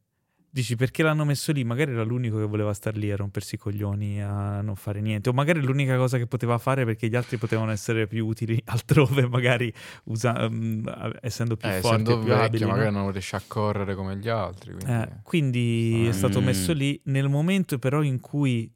[0.54, 1.64] Dici perché l'hanno messo lì?
[1.64, 5.30] Magari era l'unico che voleva star lì a rompersi i coglioni, a non fare niente.
[5.30, 9.28] O magari l'unica cosa che poteva fare perché gli altri potevano essere più utili altrove,
[9.28, 10.86] magari usa- mm,
[11.22, 12.64] essendo più Eh, forti essendo più vecchio, abili.
[12.66, 12.70] no?
[12.70, 14.74] magari non riesce a correre come gli altri.
[14.74, 14.92] Quindi...
[14.92, 16.46] Eh, quindi è stato Mm.
[16.46, 18.72] messo lì nel momento però in cui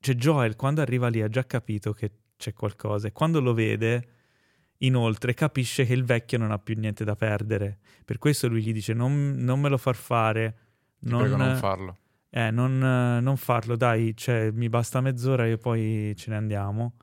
[0.00, 4.08] c'è Joel, quando arriva lì ha già capito che c'è qualcosa e quando lo vede,
[4.78, 7.78] inoltre capisce che il vecchio non ha più niente da perdere.
[8.04, 10.56] Per questo lui gli dice non, non me lo far fare,
[11.00, 11.96] non, prego non farlo.
[12.30, 16.94] eh, non, eh, non farlo, dai, cioè, mi basta mezz'ora e poi ce ne andiamo.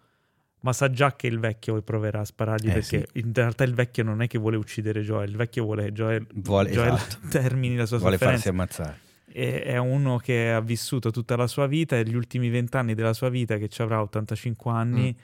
[0.61, 4.03] Ma sa già che il vecchio proverà a sparargli Eh, perché in realtà il vecchio
[4.03, 7.27] non è che vuole uccidere Joel, il vecchio vuole che Joel, Vuole- Joel esatto.
[7.29, 8.99] termini la sua vuole sofferenza farsi ammazzare
[9.31, 13.13] è è uno che ha vissuto tutta la sua vita e gli ultimi vent'anni della
[13.13, 15.21] sua vita, che ci avrà 85 anni, Mm.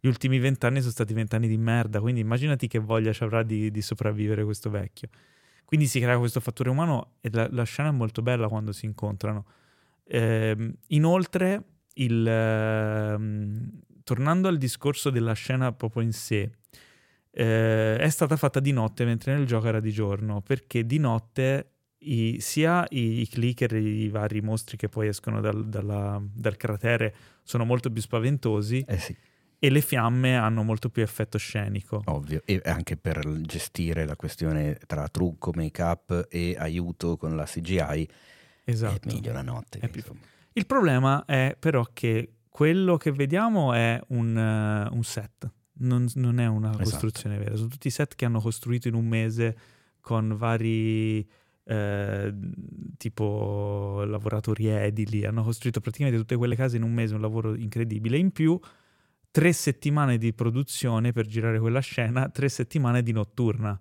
[0.00, 3.70] gli ultimi vent'anni sono stati vent'anni di merda, quindi immaginati che voglia ci avrà di,
[3.70, 5.08] di sopravvivere questo vecchio.
[5.72, 8.84] Quindi si crea questo fattore umano e la, la scena è molto bella quando si
[8.84, 9.46] incontrano.
[10.04, 11.62] Ehm, inoltre,
[11.94, 13.70] il, ehm,
[14.04, 16.50] tornando al discorso della scena proprio in sé,
[17.30, 21.70] eh, è stata fatta di notte mentre nel gioco era di giorno, perché di notte
[22.00, 27.14] i, sia i, i, clicker, i vari mostri che poi escono dal, dalla, dal cratere
[27.44, 29.16] sono molto più spaventosi eh sì.
[29.64, 32.02] E le fiamme hanno molto più effetto scenico.
[32.06, 38.08] Ovvio, e anche per gestire la questione tra trucco, make-up e aiuto con la CGI
[38.64, 39.08] esatto.
[39.08, 39.78] è meglio la notte.
[39.88, 40.02] Più...
[40.54, 46.40] Il problema è però che quello che vediamo è un, uh, un set, non, non,
[46.40, 46.82] è una esatto.
[46.82, 49.56] costruzione vera, sono tutti set che hanno costruito in un mese
[50.00, 51.24] con vari
[51.66, 52.34] eh,
[52.96, 58.18] tipo lavoratori edili, hanno costruito praticamente tutte quelle case in un mese, un lavoro incredibile.
[58.18, 58.58] In più,
[59.32, 63.78] tre settimane di produzione per girare quella scena, tre settimane di notturna,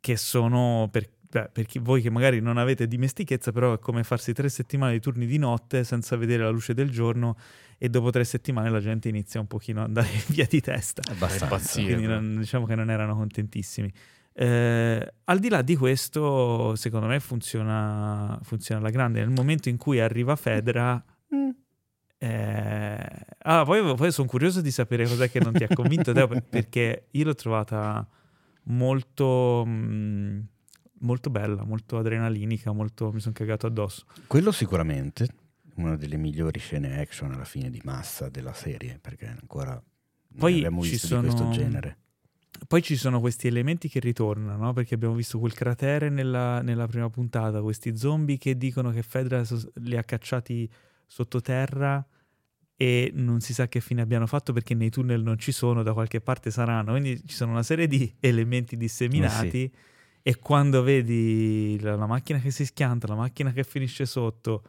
[0.00, 4.04] che sono per, beh, per chi, voi che magari non avete dimestichezza, però è come
[4.04, 7.36] farsi tre settimane di turni di notte senza vedere la luce del giorno
[7.76, 11.02] e dopo tre settimane la gente inizia un pochino ad andare via di testa.
[11.10, 11.82] Abbastanza.
[11.82, 13.92] Quindi non, diciamo che non erano contentissimi.
[14.34, 19.18] Eh, al di là di questo, secondo me funziona, funziona alla grande.
[19.18, 21.50] Nel momento in cui arriva Fedra, mm.
[22.22, 26.28] Eh, ah, poi, poi sono curioso di sapere cos'è che non ti ha convinto, Teo,
[26.48, 28.06] perché io l'ho trovata
[28.66, 30.40] molto, mh, mm,
[31.00, 34.04] molto bella, molto adrenalinica, molto, mi sono cagato addosso.
[34.28, 35.26] Quello sicuramente,
[35.74, 39.82] una delle migliori scene action alla fine di massa della serie, perché ancora
[40.38, 41.22] poi abbiamo visto sono...
[41.22, 41.96] di questo genere.
[42.68, 44.72] Poi ci sono questi elementi che ritornano, no?
[44.72, 49.42] perché abbiamo visto quel cratere nella, nella, prima puntata, questi zombie che dicono che Fedra
[49.80, 50.70] li ha cacciati
[51.12, 52.02] sottoterra
[52.74, 55.92] e non si sa che fine abbiano fatto perché nei tunnel non ci sono, da
[55.92, 56.92] qualche parte saranno.
[56.92, 59.72] Quindi ci sono una serie di elementi disseminati eh sì.
[60.22, 64.62] e quando vedi la, la macchina che si schianta, la macchina che finisce sotto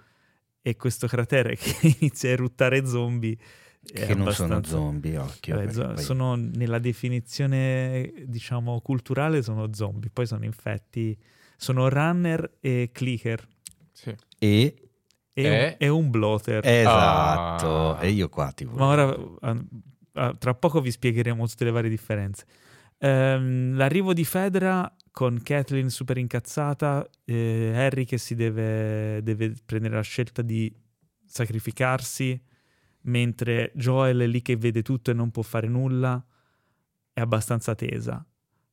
[0.62, 3.38] e questo cratere che inizia a eruttare zombie
[3.82, 5.56] che non sono zombie, occhio.
[5.56, 6.04] Vabbè, zo- poi...
[6.04, 11.18] Sono nella definizione, diciamo, culturale, sono zombie, poi sono infetti,
[11.58, 13.46] sono runner e clicker.
[13.92, 14.16] Sì.
[14.40, 14.83] E...
[15.34, 15.50] E, e...
[15.50, 16.66] Un, e un bloater.
[16.66, 18.04] Esatto, ah.
[18.04, 18.78] e io qua ti voglio.
[18.78, 18.86] Ma
[20.14, 22.46] ora, tra poco vi spiegheremo tutte le varie differenze.
[23.00, 29.96] Um, l'arrivo di Fedra con Kathleen super incazzata, eh, Harry che si deve, deve prendere
[29.96, 30.74] la scelta di
[31.26, 32.42] sacrificarsi
[33.02, 36.24] mentre Joel è lì che vede tutto e non può fare nulla,
[37.12, 38.26] è abbastanza tesa.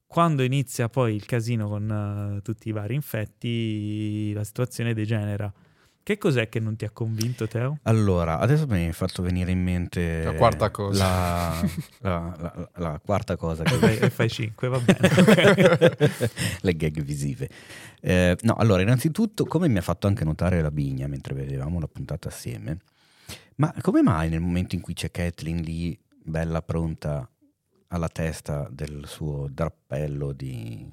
[0.07, 5.53] Quando inizia poi il casino con uh, tutti i vari infetti, la situazione degenera.
[6.03, 7.79] Che cos'è che non ti ha convinto, Teo?
[7.83, 11.05] Allora, adesso mi hai fatto venire in mente la quarta cosa.
[11.05, 11.69] La,
[12.01, 13.63] la, la, la quarta cosa.
[13.63, 13.75] Che...
[13.75, 15.97] Fai, fai cinque, va bene.
[16.63, 17.49] Le gag visive.
[18.01, 21.89] Eh, no, allora, innanzitutto, come mi ha fatto anche notare la Bigna mentre vedevamo la
[21.89, 22.79] puntata assieme,
[23.57, 27.29] ma come mai nel momento in cui c'è Kathleen lì, bella pronta
[27.93, 30.89] alla testa del suo drappello di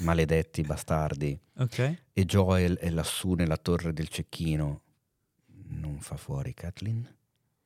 [0.00, 1.98] maledetti bastardi, okay.
[2.12, 4.82] e Joel è lassù nella torre del cecchino,
[5.68, 7.16] non fa fuori Kathleen?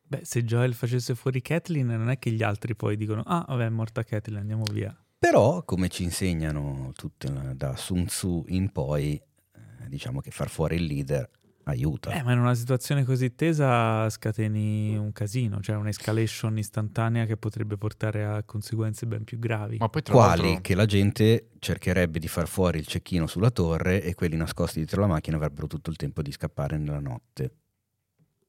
[0.03, 3.65] Beh, se Joel facesse fuori Kathleen, non è che gli altri poi dicono: Ah, vabbè,
[3.65, 4.95] è morta Kathleen, andiamo via.
[5.19, 10.77] Però, come ci insegnano tutte, da Sun Tzu in poi, eh, diciamo che far fuori
[10.77, 11.31] il leader
[11.65, 12.11] aiuta.
[12.11, 17.77] Eh, ma in una situazione così tesa scateni un casino, cioè un'escalation istantanea che potrebbe
[17.77, 19.77] portare a conseguenze ben più gravi.
[19.79, 20.43] Ma poi Quali?
[20.43, 20.61] L'altro...
[20.61, 25.01] Che la gente cercherebbe di far fuori il cecchino sulla torre e quelli nascosti dietro
[25.01, 27.57] la macchina avrebbero tutto il tempo di scappare nella notte.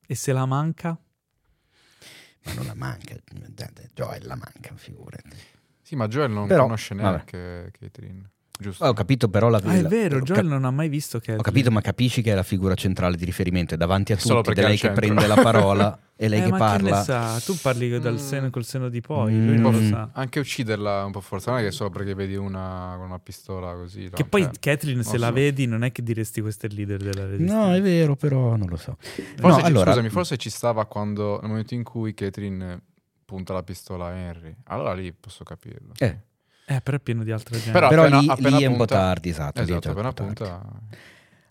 [0.05, 0.99] E se la manca?
[2.45, 3.15] Ma non la manca,
[3.93, 5.37] Joel la manca, figurati.
[5.81, 8.31] Sì, ma Joel non Però, conosce neanche Catherine.
[8.59, 8.85] Giusto.
[8.85, 11.41] Ho capito però la Ah, è vero, Joel cap- non ha mai visto che Ho
[11.41, 14.61] capito, ma capisci che è la figura centrale di riferimento, è davanti a tutti, è
[14.61, 16.89] lei che prende la parola e lei eh, che ma parla.
[16.89, 17.39] Che ne sa?
[17.43, 19.47] Tu parli dal seno, col seno di poi, mm.
[19.47, 20.09] lui non lo sa.
[20.13, 23.19] Anche ucciderla è un po' forza, non è che solo perché vedi una con una
[23.19, 24.09] pistola così.
[24.13, 24.29] Che no?
[24.29, 25.33] poi cioè, Kathleen, se la so.
[25.33, 27.55] vedi, non è che diresti questo è il leader della resistenza.
[27.55, 28.97] No, è vero, però non lo so.
[28.99, 29.91] Forse no, ci, allora...
[29.91, 32.79] Scusami, forse ci stava quando, nel momento in cui Kathleen
[33.25, 34.55] punta la pistola a Henry.
[34.65, 35.93] Allora lì posso capirlo.
[35.97, 36.31] Eh.
[36.65, 37.71] Eh, però è pieno di altra gente.
[37.71, 39.61] Però, però appena, lì, appena lì è un po' tardi, esatto.
[39.61, 40.61] Esatto, appena punta...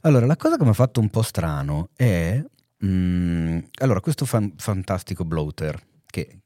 [0.04, 2.42] Allora, la cosa che mi ha fatto un po' strano è...
[2.84, 6.42] Mm, allora, questo fan- fantastico bloater, che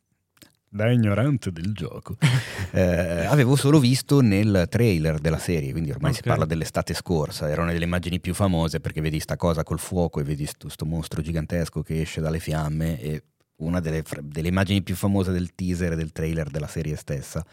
[0.76, 2.16] da ignorante del gioco,
[2.72, 6.22] eh, avevo solo visto nel trailer della serie, quindi ormai okay.
[6.22, 10.20] si parla dell'estate scorsa, erano delle immagini più famose perché vedi sta cosa col fuoco
[10.20, 13.22] e vedi questo mostro gigantesco che esce dalle fiamme e
[13.58, 17.44] una delle, delle immagini più famose del teaser e del trailer della serie stessa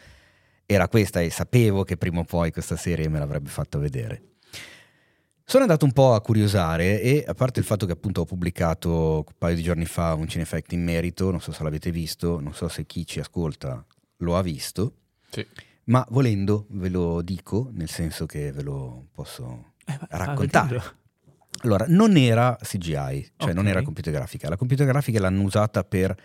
[0.73, 4.21] era questa e sapevo che prima o poi questa serie me l'avrebbe fatto vedere.
[5.45, 9.17] Sono andato un po' a curiosare e a parte il fatto che appunto ho pubblicato
[9.27, 12.53] un paio di giorni fa un Cinefact in merito, non so se l'avete visto, non
[12.53, 13.85] so se chi ci ascolta
[14.17, 14.95] lo ha visto,
[15.29, 15.45] sì.
[15.85, 20.77] ma volendo ve lo dico, nel senso che ve lo posso Eh, raccontare.
[20.77, 20.95] ah,
[21.63, 23.71] Allora, non era CGI, cioè non Ok.
[23.71, 24.47] era computer grafica.
[24.49, 26.15] La computer grafica l'hanno usata per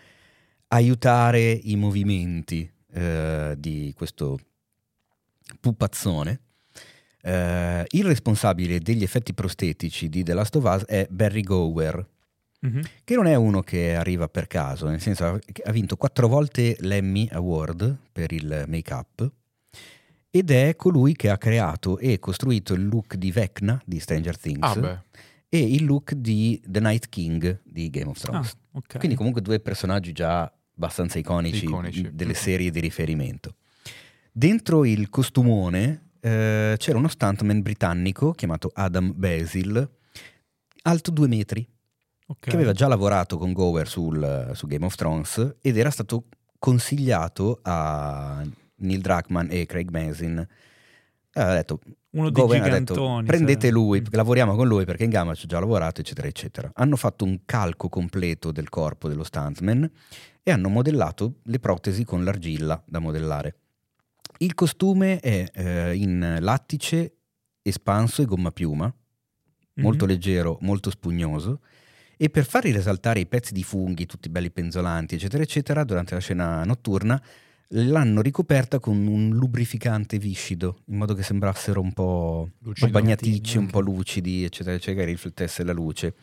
[0.68, 4.38] aiutare i movimenti eh, di questo
[5.60, 6.40] pupazzone.
[7.22, 12.06] Eh, il responsabile degli effetti prostetici di The Last of Us è Barry Gower,
[12.60, 12.82] Mhm.
[13.04, 16.76] che non è uno che arriva per caso, nel senso che ha vinto quattro volte
[16.80, 19.30] l'Emmy Award per il make-up
[20.30, 24.76] ed è colui che ha creato e costruito il look di Vecna di Stranger Things
[24.76, 25.04] Ah,
[25.48, 28.56] e il look di The Night King di Game of Ah, Thrones.
[28.72, 28.98] ok.
[28.98, 32.08] Quindi comunque due personaggi già abbastanza iconici, Iconici.
[32.12, 32.38] delle Mhm.
[32.38, 33.56] serie di riferimento.
[34.32, 39.88] Dentro il costumone eh, c'era uno stuntman britannico chiamato Adam Basil,
[40.82, 41.66] alto due metri,
[42.26, 42.38] Ok.
[42.48, 46.24] che aveva già lavorato con Gower sul, su Game of Thrones ed era stato
[46.58, 48.44] consigliato a
[48.76, 50.46] Neil Druckmann e Craig Mazin.
[51.34, 53.26] Ha detto, Uno dei ha detto gigantoni.
[53.26, 53.70] prendete sai.
[53.70, 56.70] lui, lavoriamo con lui perché in gamma ci ho già lavorato, eccetera, eccetera.
[56.74, 59.88] Hanno fatto un calco completo del corpo dello stuntman
[60.42, 63.54] e hanno modellato le protesi con l'argilla da modellare.
[64.38, 67.12] Il costume è eh, in lattice,
[67.62, 69.84] espanso e gomma piuma, Mhm.
[69.84, 71.60] molto leggero, molto spugnoso.
[72.16, 76.20] E per far risaltare i pezzi di funghi, tutti belli penzolanti, eccetera, eccetera, durante la
[76.20, 77.22] scena notturna,
[77.72, 82.90] l'hanno ricoperta con un lubrificante viscido, in modo che sembrassero un po', Lucido.
[82.90, 86.14] bagnaticci, un po' lucidi, eccetera, eccetera, che riflettesse la luce.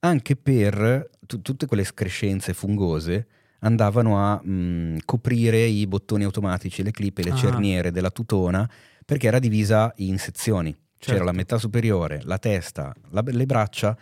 [0.00, 3.26] Anche per tu- tutte quelle screscenze fungose
[3.60, 7.36] andavano a mh, coprire i bottoni automatici, le clip e le Ah.
[7.36, 8.68] cerniere della tutona,
[9.04, 10.70] perché era divisa in sezioni.
[10.98, 11.24] C'era Certo.
[11.24, 13.96] la metà superiore, la testa, la- le braccia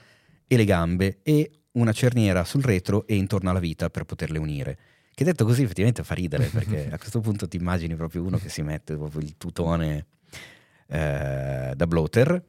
[0.46, 4.78] e le gambe e una cerniera sul retro e intorno alla vita per poterle unire.
[5.18, 8.48] Che detto così effettivamente fa ridere perché a questo punto ti immagini proprio uno che
[8.48, 10.06] si mette proprio il tutone
[10.86, 12.40] eh, da bloater.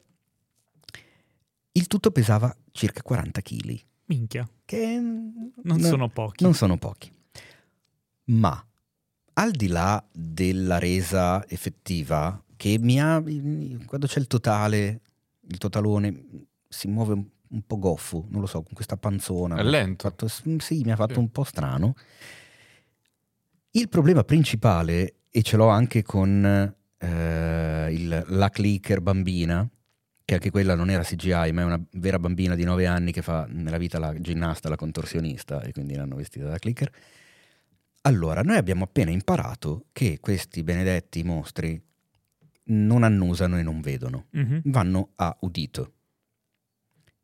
[1.72, 6.44] Il tutto pesava circa 40 kg, Minchia, che non no- sono pochi.
[6.44, 7.12] non sono pochi.
[8.26, 8.64] Ma
[9.34, 13.20] al di là della resa effettiva, che mi ha.
[13.86, 15.02] quando c'è il totale,
[15.48, 16.24] il totalone
[16.68, 19.56] si muove un, un po' goffo, non lo so, con questa panzona.
[19.56, 20.08] È lento.
[20.08, 21.20] Fatto- sì, mi ha fatto Sì.
[21.20, 21.96] un po' strano.
[23.72, 26.44] Il problema principale, e ce l'ho anche con
[27.02, 29.66] eh, il- la clicker bambina,
[30.26, 33.22] che anche quella non era CGI, ma è una vera bambina di 9 anni che
[33.22, 36.92] fa nella vita la ginnasta, la contorsionista, e quindi l'hanno vestita da clicker.
[38.02, 41.82] Allora, noi abbiamo appena imparato che questi benedetti mostri
[42.72, 44.62] non annusano e non vedono, Mhm.
[44.66, 45.94] vanno a udito.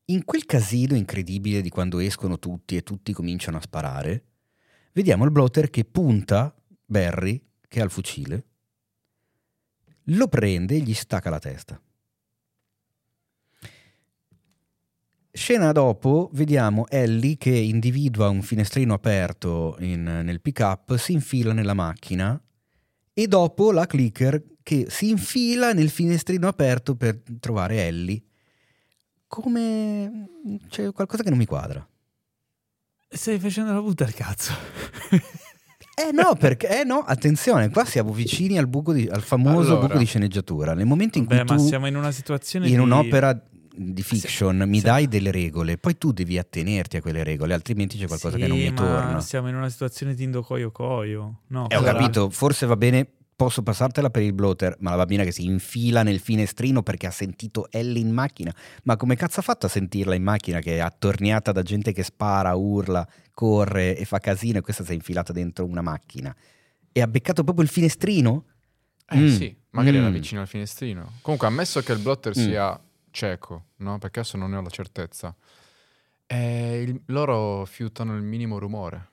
[0.05, 4.23] In quel casino incredibile di quando escono tutti e tutti cominciano a sparare,
[4.95, 6.55] vediamo il blotter che punta
[6.85, 8.45] Barry, che ha il fucile,
[10.09, 11.79] lo prende e gli stacca la testa.
[15.31, 21.73] Scena dopo vediamo Ellie che individua un finestrino aperto in- nel pick-up, si infila nella
[21.73, 22.41] macchina
[23.11, 28.23] e dopo la clicker che si infila nel finestrino aperto per trovare Ellie.
[29.27, 30.29] Come...
[30.69, 31.85] c'è qualcosa che non mi quadra.
[33.15, 34.53] Stai facendo la puta al cazzo.
[35.97, 36.81] Eh no, perché...
[36.81, 39.87] Eh no, attenzione, qua siamo vicini al, buco di- al famoso Allora.
[39.87, 40.73] buco di sceneggiatura.
[40.73, 42.79] Nel momento in cui Beh, ma tu siamo in una situazione in di...
[42.79, 43.41] un'opera
[43.73, 44.83] di fiction mi sì.
[44.83, 48.57] dai delle regole, poi tu devi attenerti a quelle regole, altrimenti c'è qualcosa che non
[48.57, 49.21] Sì, mi ma torna.
[49.21, 51.39] siamo in una situazione di indocoio coio.
[51.47, 55.23] No, Eh, ho capito, forse va bene, posso passartela per il bloater, ma la bambina
[55.23, 58.53] che si infila nel finestrino perché ha sentito Ellie in macchina.
[58.83, 62.03] Ma come cazzo ha fatto a sentirla in macchina che è attorniata da gente che
[62.03, 66.33] spara, urla, corre e fa casino e questa si è infilata dentro una macchina?
[66.91, 68.45] E ha beccato proprio il finestrino?
[69.07, 69.27] Eh Mm.
[69.27, 70.13] sì, magari era Mm.
[70.13, 71.13] vicino al finestrino.
[71.21, 72.41] Comunque, ammesso che il blotter Mm.
[72.41, 72.79] sia
[73.11, 73.97] cieco, no?
[73.99, 75.35] Perché adesso non ne ho la certezza.
[76.27, 79.09] eh, il- loro fiutano il minimo rumore.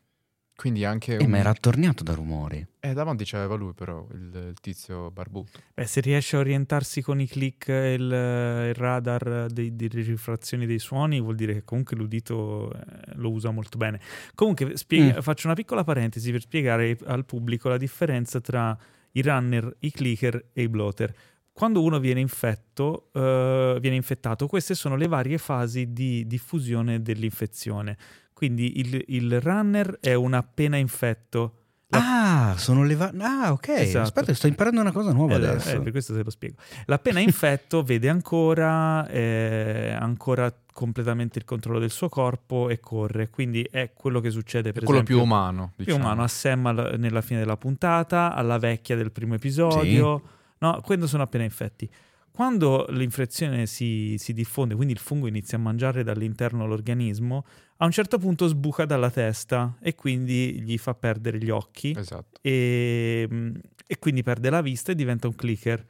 [0.55, 1.17] Quindi anche...
[1.17, 2.65] Eh, un- ma era attorniato da rumori.
[2.79, 5.59] Eh, davanti c'aveva lui però, il, il tizio barbuto.
[5.75, 10.67] Beh, se riesce a orientarsi con i click e il, il radar dei- delle rifrazioni
[10.67, 12.79] dei suoni, vuol dire che comunque l'udito eh,
[13.15, 14.01] lo usa molto bene.
[14.35, 15.21] Comunque, spiega- Mm.
[15.21, 18.77] faccio una piccola parentesi per spiegare al pubblico la differenza tra
[19.13, 21.13] i runner, i clicker e i bloater.
[21.53, 27.97] Quando uno viene infetto, eh, viene infettato, queste sono le varie fasi di diffusione dell'infezione.
[28.33, 31.57] Quindi il, il runner è un appena infetto.
[31.89, 33.69] La- Ah, sono le va- Ah, ok.
[33.69, 34.05] Esatto.
[34.05, 35.77] Aspetta, sto imparando una cosa nuova Eh, adesso.
[35.77, 36.57] eh, per questo te lo spiego.
[36.87, 43.29] L'appena infetto vede ancora, eh, ancora completamente il controllo del suo corpo e corre.
[43.29, 46.03] Quindi è quello che succede per Quello esempio più umano, più diciamo.
[46.05, 50.23] umano a Sam nella fine della puntata, alla vecchia del primo episodio.
[50.63, 51.91] No, quando sono appena infetti.
[52.31, 57.45] Quando l'infezione si, si, diffonde, quindi il fungo inizia a mangiare dall'interno l'organismo,
[57.79, 62.39] a un certo punto sbuca dalla testa e quindi gli fa perdere gli occhi Esatto.
[62.41, 63.53] e,
[63.87, 65.85] e quindi perde la vista e diventa un clicker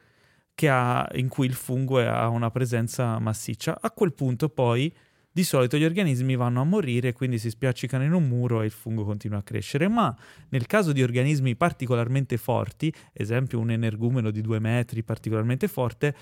[0.67, 3.77] ha, in cui il fungo ha una presenza massiccia.
[3.79, 4.93] A quel punto poi
[5.35, 8.71] di solito gli organismi vanno a morire, quindi si spiaccicano in un muro e il
[8.71, 9.87] fungo continua a crescere.
[9.87, 10.15] Ma
[10.49, 16.15] nel caso di organismi particolarmente forti, esempio un energumeno di due metri particolarmente forte,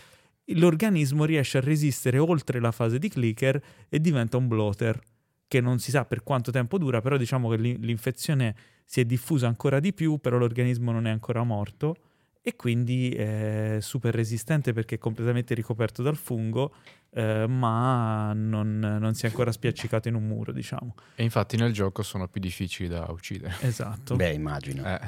[0.46, 4.98] l'organismo riesce a resistere oltre la fase di clicker e diventa un bloater,
[5.46, 8.56] che non si sa per quanto tempo dura, però diciamo che l'infezione
[8.86, 11.96] si è diffusa ancora di più, però l'organismo non è ancora morto
[12.42, 16.74] e quindi è super resistente perché è completamente ricoperto dal fungo,
[17.14, 20.96] eh, ma non, non, si è ancora spiaccicato in un muro, diciamo.
[21.16, 23.56] E infatti nel gioco sono più difficili da uccidere.
[23.62, 24.16] Esatto.
[24.16, 24.86] Beh, immagino.
[24.86, 25.00] Eh.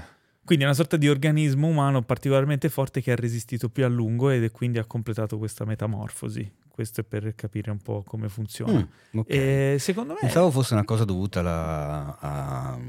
[0.45, 4.29] Quindi è una sorta di organismo umano particolarmente forte che ha resistito più a lungo
[4.29, 6.51] ed è quindi ha completato questa metamorfosi.
[6.73, 8.79] Questo è per capire un po' come funziona.
[8.79, 9.73] Mm, okay.
[9.73, 10.19] E secondo me...
[10.21, 12.79] Pensavo fosse una cosa dovuta alla, a,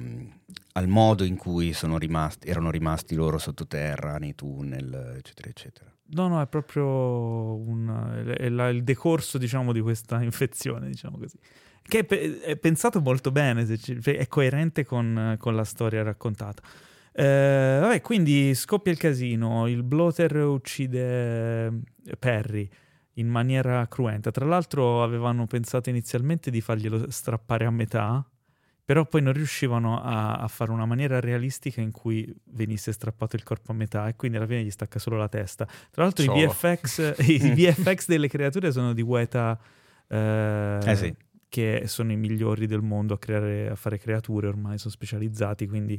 [0.72, 5.92] al modo in cui rimasti, erano rimasti loro sottoterra, nei tunnel, eccetera, eccetera.
[6.12, 11.36] No, no, è proprio un, è la, il decorso, diciamo, di questa infezione, diciamo così.
[11.82, 16.62] Che è, è pensato molto bene, ci, è coerente con, con la storia raccontata.
[17.12, 21.70] Eh, vabbè, quindi scoppia il casino, il bloater uccide
[22.18, 22.66] Perry
[23.14, 24.30] in maniera cruenta.
[24.30, 28.26] Tra l'altro avevano pensato inizialmente di farglielo strappare a metà,
[28.84, 33.42] però poi non riuscivano a, a, fare una maniera realistica in cui venisse strappato il
[33.42, 35.66] corpo a metà e quindi alla fine gli stacca solo la testa.
[35.90, 39.58] Tra l'altro i VFX, i VFX, delle creature sono di Weta,
[40.06, 41.14] eh, eh sì.
[41.48, 45.98] che sono i migliori del mondo a, creare, a fare creature, ormai sono specializzati, quindi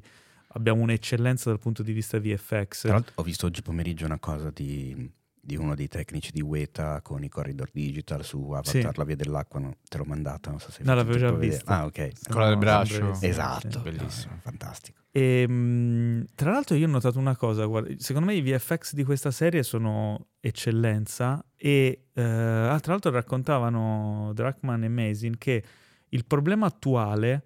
[0.49, 2.82] abbiamo un'eccellenza dal punto di vista VFX.
[2.82, 5.11] Tra l'altro ho visto oggi pomeriggio una cosa di
[5.45, 8.97] di uno dei tecnici di Weta con i corridor digital su Avatar, sì.
[8.97, 9.77] la via dell'acqua, no?
[9.87, 11.63] te l'ho mandata, non so se No, l'avevo già visto.
[11.67, 12.27] Ah, ok.
[12.27, 13.15] Quella del braccio.
[13.21, 15.03] Esatto, bellissimo, no, fantastico.
[15.11, 19.03] E, ehm, tra l'altro io ho notato una cosa, guarda, secondo me i VFX di
[19.03, 25.63] questa serie sono eccellenza e eh, ah, tra l'altro raccontavano Drachman e Mazin che
[26.09, 27.45] il problema attuale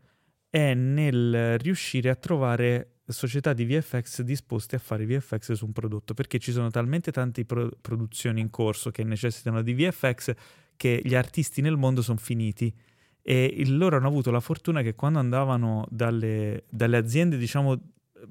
[0.50, 6.14] è nel riuscire a trovare società di VFX disposte a fare VFX su un prodotto
[6.14, 10.34] perché ci sono talmente tante pro- produzioni in corso che necessitano di VFX
[10.78, 12.74] che gli artisti nel mondo sono finiti.
[13.22, 17.78] E loro hanno avuto la fortuna che quando andavano dalle, dalle aziende diciamo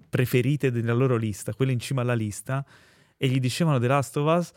[0.09, 2.65] preferite della loro lista, quelle in cima alla lista
[3.17, 4.53] e gli dicevano The Last of Us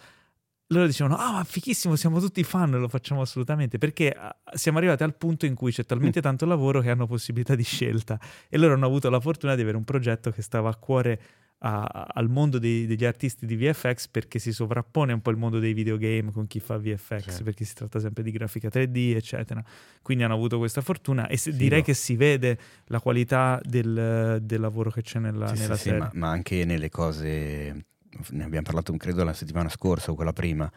[0.72, 5.03] loro dicevano, ah, ma fichissimo, siamo tutti fan, lo facciamo assolutamente, perché ah, siamo arrivati
[5.03, 6.24] al punto in cui c'è talmente mm.
[6.24, 8.19] tanto lavoro che hanno possibilità di scelta
[8.49, 11.22] e loro hanno avuto la fortuna di avere un progetto che stava a cuore
[11.63, 15.59] a, al mondo dei, degli artisti di VFX perché si sovrappone un po' il mondo
[15.59, 17.43] dei videogame con chi fa VFX, sì.
[17.43, 19.63] perché si tratta sempre di grafica 3D, eccetera.
[20.01, 24.59] Quindi hanno avuto questa fortuna e se, direi che si vede la qualità del, del
[24.59, 25.99] lavoro che c'è nella, sì, nella sì, serie.
[25.99, 27.86] Ma, ma anche nelle cose
[28.30, 30.72] ne abbiamo parlato credo la settimana scorsa o quella prima,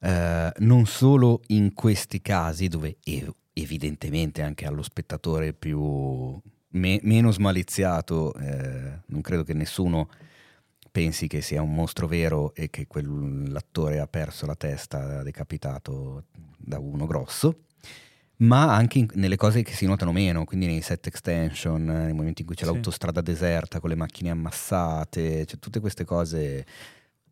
[0.00, 6.40] eh, non solo in questi casi dove ev- evidentemente anche allo spettatore più
[6.70, 10.08] me- meno smaliziato, eh, non credo che nessuno
[10.90, 16.24] pensi che sia un mostro vero e che quell'attore ha perso la testa decapitato
[16.56, 17.65] da uno grosso
[18.38, 22.42] ma anche in, nelle cose che si notano meno, quindi nei set extension, nei momenti
[22.42, 22.70] in cui c'è sì.
[22.70, 26.66] l'autostrada deserta con le macchine ammassate, cioè tutte queste cose.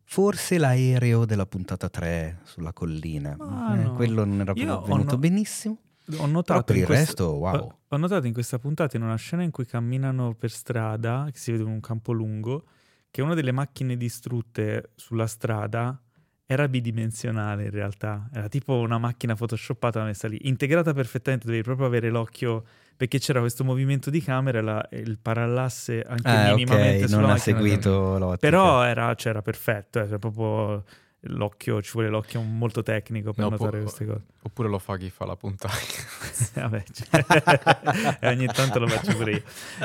[0.07, 3.93] Forse l'aereo della puntata 3 sulla collina, eh, no.
[3.95, 5.17] quello non era proprio venuto no...
[5.17, 5.77] benissimo.
[6.17, 7.73] Ho notato questa, resto, wow.
[7.87, 11.51] Ho notato in questa puntata, in una scena in cui camminano per strada, che si
[11.51, 12.65] vede in un campo lungo,
[13.09, 15.99] che una delle macchine distrutte sulla strada
[16.45, 21.87] era bidimensionale in realtà, era tipo una macchina photoshoppata messa lì, integrata perfettamente, dovevi proprio
[21.87, 22.63] avere l'occhio
[22.95, 27.29] perché c'era questo movimento di camera e la, il parallasse anche ah, minimamente okay, non
[27.29, 28.37] ha seguito l'ottica.
[28.37, 30.83] Però era, cioè, era perfetto, era proprio
[31.25, 34.23] l'occhio, ci vuole l'occhio molto tecnico per no, notare può, queste cose.
[34.41, 35.73] Oppure lo fa chi fa la puntata.
[36.55, 39.43] vabbè, cioè, ogni tanto lo faccio pure io.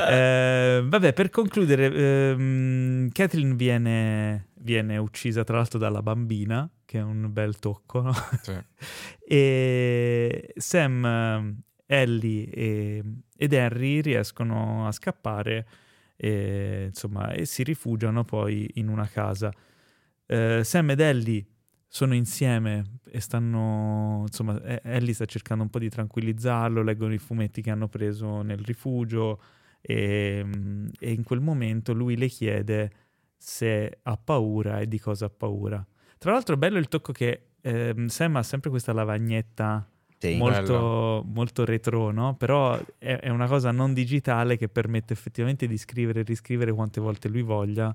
[0.09, 7.03] Eh, vabbè, per concludere, ehm, Kathleen viene, viene, uccisa tra l'altro dalla bambina, che è
[7.03, 8.12] un bel tocco, no?
[8.43, 8.57] Sì.
[9.26, 13.05] e Sam, Ellie e,
[13.36, 15.66] ed Harry riescono a scappare
[16.22, 19.51] e, insomma, e si rifugiano poi in una casa.
[20.33, 21.45] Eh, Sam ed Ellie
[21.89, 27.62] sono insieme e stanno, insomma, Ellie sta cercando un po' di tranquillizzarlo, leggono i fumetti
[27.62, 29.41] che hanno preso nel rifugio
[29.81, 30.47] e,
[31.01, 32.91] e in quel momento lui le chiede
[33.37, 35.85] se ha paura e di cosa ha paura.
[36.18, 39.85] Tra l'altro è bello il tocco che ehm, Sam ha sempre questa lavagnetta
[40.16, 40.37] Sì.
[40.37, 42.37] molto, molto retro, no?
[42.37, 47.01] Però è, è una cosa non digitale che permette effettivamente di scrivere e riscrivere quante
[47.01, 47.93] volte lui voglia.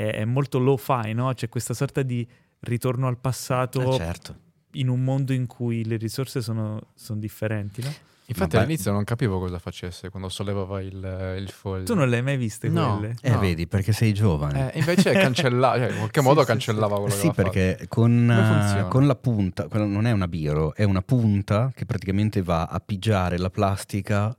[0.00, 1.32] È, è molto low-fi, no?
[1.34, 2.26] C'è questa sorta di
[2.60, 4.36] ritorno al passato Eh, certo.
[4.72, 7.92] in un mondo in cui le risorse sono, sono differenti, no?
[8.26, 8.64] Infatti Vabbè.
[8.64, 11.82] all'inizio non capivo cosa facesse quando sollevava il, il foglio.
[11.84, 12.96] Tu non le hai mai viste No.
[12.98, 13.16] quelle?
[13.22, 13.38] Eh, No.
[13.40, 14.72] vedi, perché sei giovane.
[14.72, 17.50] Eh, invece cancellava, cioè, in qualche Sì, modo sì, cancellava quello che Sì, aveva fatto.
[17.50, 21.84] perché con, eh, con la punta, quello non è una biro, è una punta che
[21.86, 24.34] praticamente va a pigiare la plastica.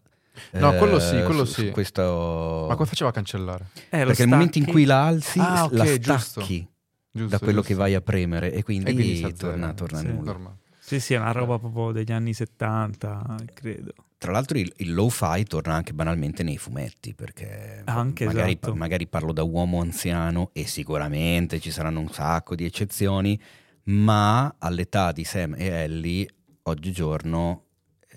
[0.51, 1.69] No, eh, quello sì, quello su- su sì.
[1.71, 2.65] questo...
[2.69, 3.67] Ma come faceva a cancellare?
[3.89, 6.17] Eh, Perché nel momento in cui la alzi, Ah, ok, la giusto.
[6.41, 6.67] stacchi
[7.13, 7.73] Giusto, da quello giusto.
[7.73, 9.73] che vai a premere e quindi, E quindi torna, azzera.
[9.73, 10.07] torna Sì.
[10.07, 10.23] nulla.
[10.31, 10.55] Normale.
[10.79, 13.93] Sì, sì, è una roba proprio degli anni 70, credo.
[14.17, 18.75] Tra l'altro il, il low-fi torna anche banalmente nei fumetti, perché Anche, magari, esatto.
[18.75, 23.39] magari parlo da uomo anziano e sicuramente ci saranno un sacco di eccezioni,
[23.85, 26.27] ma all'età di Sam e Ellie,
[26.63, 27.65] oggigiorno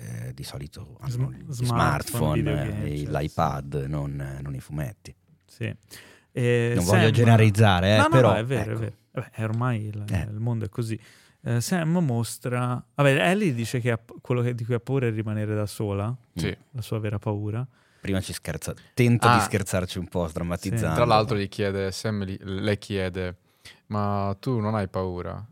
[0.04, 5.14] eh, di solito hanno Sm- gli smartphone, smartphone, e cioè, l'iPad, non, non i fumetti.
[5.46, 5.74] Sì.
[6.32, 8.30] E non Sam- voglio generalizzare, eh, no, no, però...
[8.32, 8.72] no, è vero, ecco.
[8.72, 8.96] è vero.
[9.12, 10.20] Vabbè, ormai il, Eh.
[10.30, 10.98] il mondo è così.
[11.46, 12.82] Eh, Sam mostra...
[12.94, 16.14] Vabbè, Ellie dice che ha- quello che- di cui ha paura è rimanere da sola,
[16.34, 16.56] Sì.
[16.72, 17.64] la sua vera paura.
[18.00, 19.36] Prima ci scherza, tenta Ah.
[19.36, 20.94] di scherzarci un po', sdrammatizzando.
[20.94, 23.36] Tra l'altro gli chiede, Sam le chiede,
[23.86, 25.42] ma tu non hai paura?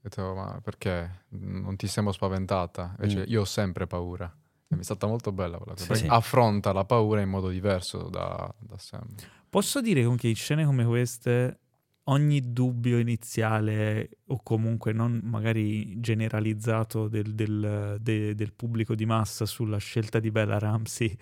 [0.00, 1.24] Detto, ma perché?
[1.30, 2.94] Non ti sembro spaventata?
[3.00, 3.24] Invece Mm.
[3.32, 4.32] io ho sempre paura.
[4.70, 5.94] E mi è stata molto bella quella cosa.
[5.94, 6.02] Sì.
[6.02, 6.06] Sì.
[6.08, 9.06] Affronta la paura in modo diverso da, da Sam.
[9.48, 11.58] Posso dire che in scene come queste
[12.04, 19.44] ogni dubbio iniziale o comunque non magari generalizzato del, del- de- del pubblico di massa
[19.46, 21.14] sulla scelta di Bella Ramsey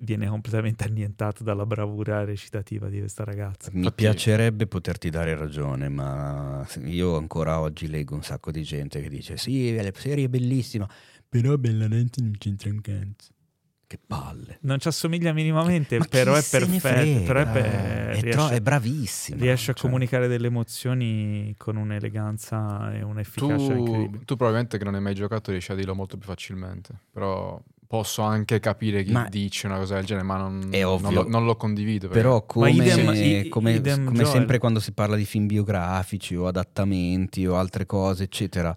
[0.00, 3.70] viene completamente annientato dalla bravura recitativa di questa ragazza.
[3.72, 9.00] Mi Infatti- piacerebbe poterti dare ragione, ma io ancora oggi leggo un sacco di gente
[9.02, 10.88] che dice sì, la serie è bellissima,
[11.28, 13.32] però Bellanente non c'entra un cazzo.
[13.90, 14.58] Che palle.
[14.62, 17.50] Non ci assomiglia minimamente, Ma però è perfetto, però è, frega?
[17.50, 19.40] per- È, riesce, è bravissima.
[19.40, 19.82] riesce a cioè.
[19.84, 24.24] comunicare delle emozioni con un'eleganza e un'efficacia Tu, incredibili.
[24.24, 26.94] tu probabilmente che non hai mai giocato riesci a dirlo molto più facilmente.
[27.10, 27.60] Però
[27.90, 31.10] posso anche capire chi Ma- dice una cosa del genere, ma non, È ovvio.
[31.10, 32.06] non lo, non lo condivido.
[32.06, 36.36] perché- Però come, idem- i- come- idem come sempre quando si parla di film biografici
[36.36, 38.72] o adattamenti o altre cose, eccetera,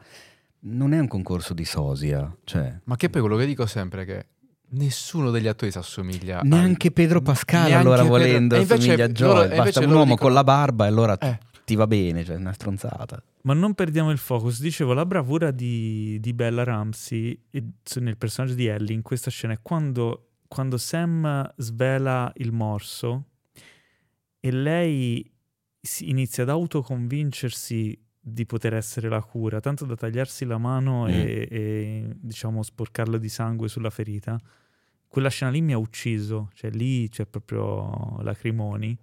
[0.61, 2.36] non è un concorso di sosia.
[2.43, 4.26] Cioè, Ma che poi quello che dico sempre è che
[4.70, 8.74] nessuno degli attori si assomiglia a- neanche Pedro Pascal Neanche allora Pedro- volendo e invece
[8.82, 9.43] assomiglia a loro- Joel.
[9.43, 11.39] e Basta invece un uomo dicono- con la barba e allora Eh.
[11.66, 13.24] Ti va bene, cioè è una stronzata.
[13.43, 14.61] Ma non perdiamo il focus.
[14.61, 17.64] Dicevo, la bravura di, di Bella Ramsey e-
[17.99, 23.28] nel personaggio di Ellie in questa scena è quando, quando Sam svela il morso
[24.39, 25.30] e lei
[25.80, 31.47] si inizia ad autoconvincersi di poter essere la cura, tanto da tagliarsi la mano e,
[31.51, 34.39] e, diciamo sporcarlo di sangue sulla ferita.
[35.07, 38.97] Quella scena lì mi ha ucciso, cioè lì c'è proprio lacrimoni.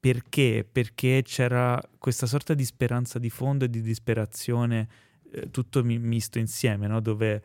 [0.00, 0.66] Perché?
[0.70, 4.88] Perché c'era questa sorta di speranza di fondo e di disperazione,
[5.32, 7.00] eh, tutto mi- misto insieme, no?
[7.00, 7.42] dove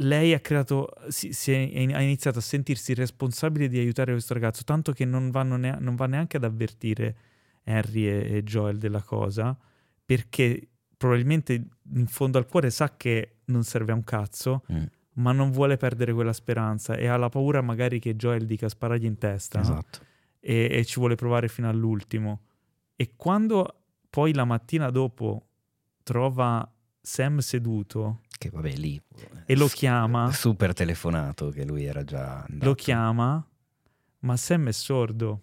[0.00, 4.62] lei ha creato, si, si è- ha iniziato a sentirsi responsabile di aiutare questo ragazzo,
[4.64, 7.16] tanto che non, nea- non va neanche ad avvertire
[7.64, 9.56] Henry e, e Joel della cosa,
[10.04, 11.52] perché probabilmente
[11.94, 14.82] in fondo al cuore sa che non serve a un cazzo, Mm.
[15.14, 19.04] ma non vuole perdere quella speranza e ha la paura magari che Joel dica sparagli
[19.06, 19.60] in testa.
[19.60, 19.82] no?
[20.48, 22.40] E, e ci vuole provare fino all'ultimo.
[22.94, 25.48] E quando poi la mattina dopo
[26.04, 26.70] trova
[27.00, 29.00] Sam seduto Che vabbè lì.
[29.44, 32.64] e lo chiama, Super telefonato che lui era già andato.
[32.64, 33.44] lo chiama,
[34.20, 35.40] ma Sam è sordo.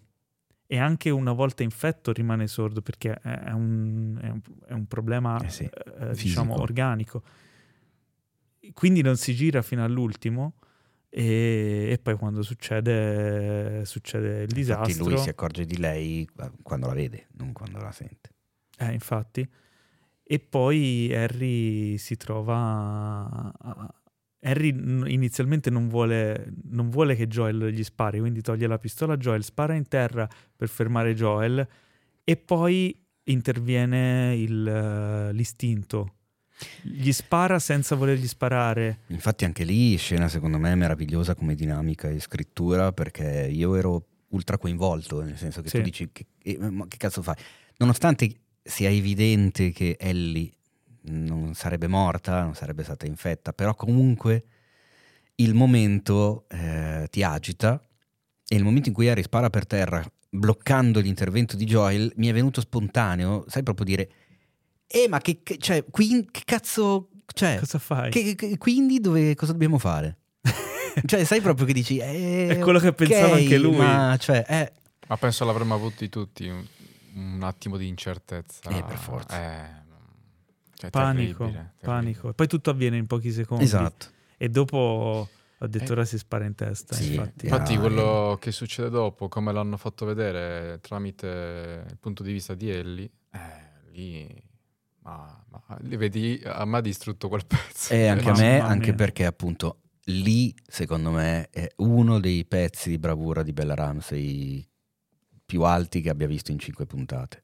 [0.66, 5.38] E anche una volta infetto rimane sordo perché è un, è un- è un problema
[5.38, 6.14] Eh sì, eh, diciamo
[6.54, 6.60] fisico.
[6.62, 7.22] organico.
[8.72, 10.54] Quindi non si gira fino all'ultimo
[11.16, 14.90] e, e poi quando succede, succede il disastro.
[14.90, 16.28] Infatti lui si accorge di lei
[16.60, 18.30] quando la vede, non quando la sente.
[18.78, 19.48] Eh, infatti.
[20.24, 23.52] E poi Harry si trova...
[23.56, 23.94] a-
[24.46, 29.16] Harry inizialmente non vuole, non vuole che Joel gli spari, quindi toglie la pistola a
[29.16, 31.66] Joel, spara in terra per fermare Joel
[32.24, 36.16] e poi interviene il, l'istinto.
[36.82, 39.00] Gli spara senza volergli sparare.
[39.08, 44.58] Infatti anche lì scena secondo me meravigliosa come dinamica e scrittura perché io ero ultra
[44.58, 45.76] coinvolto, nel senso che Sì.
[45.78, 47.34] tu dici che, eh, ma che cazzo fai?
[47.78, 48.32] Nonostante
[48.62, 50.50] sia evidente che Ellie
[51.02, 54.44] non sarebbe morta, non sarebbe stata infetta, però comunque
[55.36, 57.80] il momento eh, ti agita
[58.48, 62.32] e il momento in cui Harry spara per terra bloccando l'intervento di Joel mi è
[62.32, 64.10] venuto spontaneo, sai proprio dire
[64.86, 67.08] Eh, ma che, che- cioè, qui, che cazzo...
[67.26, 68.10] Cioè, Cosa fai?
[68.10, 70.18] che- che- quindi dove, cosa dobbiamo fare?
[71.06, 71.98] cioè, sai proprio che dici...
[71.98, 73.76] eh, È quello che pensava ok, anche lui.
[73.76, 74.72] Ma, cioè, eh,
[75.08, 76.64] Ma penso l'avremmo avuti tutti un,
[77.14, 78.68] un attimo di incertezza.
[78.70, 79.36] Eh, per forza.
[79.36, 79.82] Eh,
[80.76, 82.28] cioè, panico, terribile, panico.
[82.30, 83.64] E poi tutto avviene in pochi secondi.
[83.64, 84.06] esatto.
[84.36, 85.28] E dopo
[85.58, 85.92] ho detto Eh.
[85.92, 86.94] ora si spara in testa.
[86.94, 87.46] Sì, infatti.
[87.46, 87.48] eh.
[87.48, 92.54] Infatti Ah, quello che succede dopo, come l'hanno fatto vedere tramite il punto di vista
[92.54, 94.42] di Ellie, eh, lì,
[95.04, 97.92] ma, ma- vedi, a me ha distrutto quel pezzo.
[97.92, 102.98] E anche a me, anche perché appunto lì, secondo me, è uno dei pezzi di
[102.98, 104.66] bravura di Bella Ramsey
[105.44, 107.42] più alti che abbia visto in cinque puntate.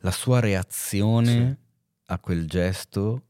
[0.00, 1.58] La sua reazione
[2.06, 3.22] a quel gesto,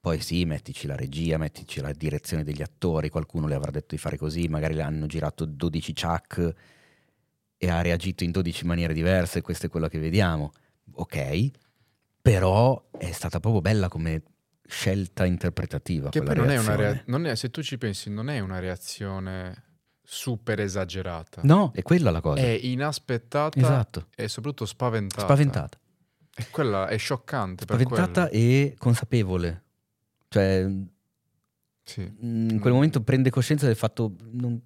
[0.00, 4.00] poi sì, mettici la regia, mettici la direzione degli attori, qualcuno le avrà detto di
[4.00, 6.54] fare così, magari le hanno girato 12 chuck
[7.56, 10.50] e ha reagito in 12 maniere diverse, questo è quello che vediamo.
[10.94, 11.50] Ok,
[12.20, 14.22] però è stata proprio bella come
[14.66, 16.10] scelta interpretativa.
[16.10, 17.36] Che poi non è una reazione.
[17.36, 19.64] se tu ci pensi, non è una reazione
[20.02, 21.40] super esagerata.
[21.44, 22.40] No, è quella la cosa.
[22.42, 25.22] È inaspettata esatto, e soprattutto spaventata.
[25.22, 25.78] spaventata.
[26.34, 27.62] E quella è scioccante.
[27.64, 29.64] Spaventata e consapevole.
[30.28, 30.68] Cioè,
[31.82, 32.12] Sì.
[32.20, 34.60] in quel momento prende coscienza del fatto, non-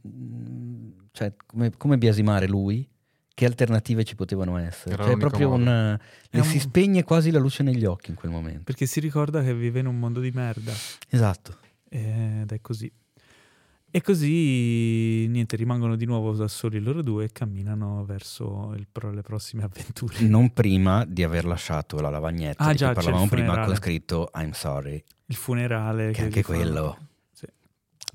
[1.13, 2.87] cioè, come, come biasimare lui,
[3.35, 4.95] che alternative ci potevano essere.
[4.95, 5.63] Era Cioè, è proprio modo.
[5.71, 5.99] un...
[6.31, 8.63] Le un- si spegne quasi la luce negli occhi in quel momento.
[8.63, 10.73] Perché si ricorda che vive in un mondo di merda.
[11.09, 11.59] Esatto.
[11.89, 12.91] Ed è così.
[13.91, 19.23] E così, niente, rimangono di nuovo da soli loro due e camminano verso pro- le
[19.23, 20.19] prossime avventure.
[20.27, 24.31] Non prima di aver lasciato la lavagnetta Ah, di già, cui parlavamo prima con scritto
[24.35, 25.01] I'm sorry.
[25.27, 26.11] Il funerale.
[26.11, 26.59] Che anche gli fanno.
[26.59, 26.99] quello.
[27.33, 27.47] Sì.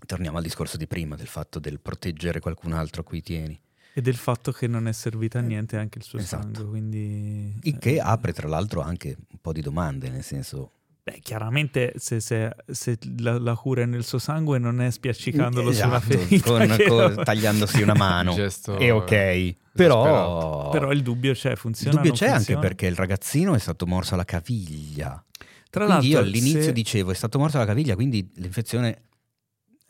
[0.06, 3.58] Torniamo al discorso di prima, del fatto del proteggere qualcun altro a cui tieni.
[4.00, 6.44] E del fatto che non è servita a niente anche il suo Esatto.
[6.54, 6.66] sangue.
[6.70, 10.72] Quindi, Il che eh, apre tra l'altro anche un po' di domande, nel senso...
[11.04, 15.72] Beh, chiaramente se, se- se la, la cura è nel suo sangue non è spiaccicandolo
[15.74, 16.50] sulla Esatto, ferita.
[16.50, 18.30] con- con- tagliandosi una mano.
[18.32, 20.70] Il gesto È ok, però...
[20.70, 21.96] Però il dubbio c'è, il funziona.
[21.98, 22.62] dubbio non c'è anche funziona?
[22.62, 25.22] perché il ragazzino è stato morso alla caviglia.
[25.70, 29.02] Tra quindi io l'altro, all'inizio se- dicevo è stato morso alla caviglia, quindi l'infezione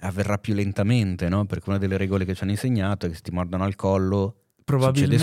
[0.02, 1.46] avverrà più lentamente, no?
[1.46, 4.36] Perché una delle regole che ci hanno insegnato è che se ti mordono al collo
[4.56, 5.18] succede probabilmente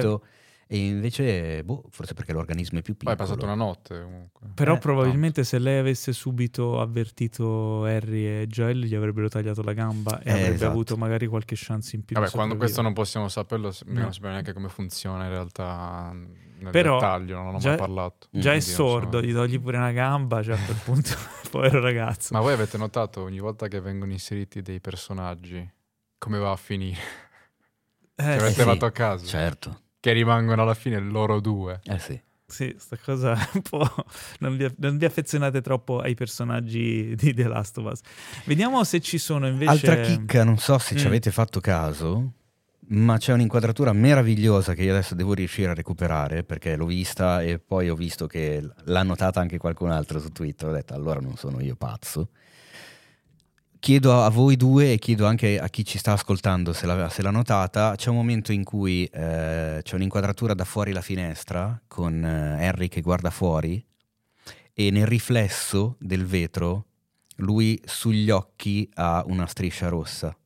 [0.00, 0.24] subito.
[0.66, 3.14] E invece, boh, forse perché l'organismo è più Poi piccolo.
[3.14, 4.48] è passata una notte comunque.
[4.54, 9.74] Però Eh, probabilmente se lei avesse subito avvertito Harry e Joel gli avrebbero tagliato la
[9.74, 10.70] gamba e Eh, avrebbe esatto.
[10.70, 12.16] avuto magari qualche chance in più.
[12.16, 14.00] Vabbè, quando questo non possiamo saperlo, No.
[14.00, 16.16] non sappiamo neanche come funziona in realtà
[16.58, 18.28] nel Però, dettaglio, non ho già- mai parlato.
[18.30, 18.72] Già è so.
[18.74, 21.10] sordo, gli togli pure una gamba, cioè a quel punto,
[21.50, 22.34] povero ragazzo.
[22.34, 25.68] Ma voi avete notato ogni volta che vengono inseriti dei personaggi
[26.18, 26.98] come va a finire?
[28.16, 28.60] Eh, Ci avete sì.
[28.62, 29.26] fatto a caso?
[29.26, 31.80] Certo, Che rimangono alla fine loro due.
[31.82, 32.20] eh sì.
[32.46, 33.88] Sì, sta cosa un po'.
[34.38, 38.00] Non vi, non vi affezionate troppo ai personaggi di The Last of Us.
[38.44, 39.70] Vediamo se ci sono invece.
[39.70, 41.08] Altra chicca, non so se ci Mm.
[41.08, 42.34] avete fatto caso,
[42.88, 47.58] ma c'è un'inquadratura meravigliosa che io adesso devo riuscire a recuperare perché l'ho vista e
[47.58, 50.68] poi ho visto che l'ha notata anche qualcun altro su Twitter.
[50.68, 52.30] Ho detto allora non sono io pazzo.
[53.78, 57.22] Chiedo a voi due e chiedo anche a chi ci sta ascoltando se l'ha, se
[57.22, 57.94] l'ha notata.
[57.96, 62.88] C'è un momento in cui eh, c'è un'inquadratura da fuori la finestra con eh, Harry
[62.88, 63.84] che guarda fuori
[64.72, 66.86] e nel riflesso del vetro
[67.36, 70.36] lui sugli occhi ha una striscia rossa,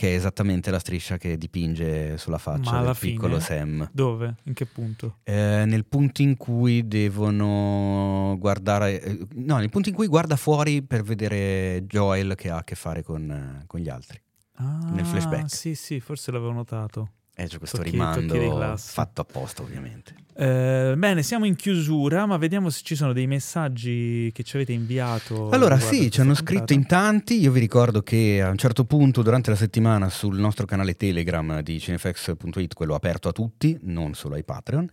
[0.00, 3.58] che è esattamente la striscia che dipinge sulla faccia del piccolo fine?
[3.58, 3.90] Sam.
[3.92, 4.36] Dove?
[4.44, 5.18] In che punto?
[5.24, 10.80] Eh, nel punto in cui devono guardare, eh, no, nel punto in cui guarda fuori
[10.80, 14.18] per vedere Joel che ha a che fare con, eh, con gli altri.
[14.54, 15.50] Ah, Nel flashback.
[15.50, 17.10] Sì, sì, forse l'avevo notato.
[17.40, 20.14] E c'è questo Tocchi- rimando tocchi fatto apposta, ovviamente.
[20.36, 24.72] Eh, bene, siamo in chiusura, ma vediamo se ci sono dei messaggi che ci avete
[24.72, 25.48] inviato.
[25.50, 26.74] Allora sì, ci hanno questa scritto puntata.
[26.74, 30.66] in tanti, io vi ricordo che a un certo punto durante la settimana sul nostro
[30.66, 34.88] canale Telegram di cinefx.it, quello aperto a tutti, non solo ai Patreon,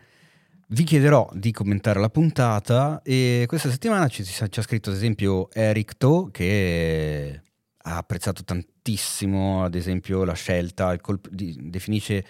[0.70, 5.50] vi chiederò di commentare la puntata e questa settimana ci, ci ha scritto ad esempio
[5.52, 7.41] Eric To che
[7.88, 10.95] ha apprezzato tantissimo ad esempio la scelta,
[11.29, 12.25] di- definisce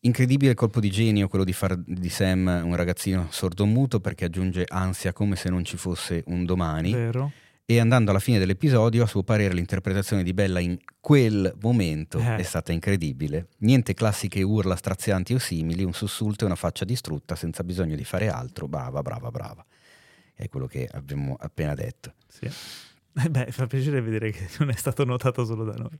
[0.00, 4.64] incredibile il colpo di genio quello di far di Sam un ragazzino sordomuto perché aggiunge
[4.68, 7.32] ansia come se non ci fosse un domani Vero?
[7.64, 12.36] e andando alla fine dell'episodio, a suo parere l'interpretazione di Bella in quel momento Eh.
[12.36, 13.48] è stata incredibile.
[13.60, 18.04] Niente classiche urla strazianti o simili, un sussulto e una faccia distrutta senza bisogno di
[18.04, 18.68] fare altro.
[18.68, 19.64] Brava, brava, brava.
[20.34, 22.12] È quello che abbiamo appena detto.
[22.28, 22.50] Sì.
[23.16, 25.98] Eh beh, fa piacere vedere che non è stato notato solo da noi.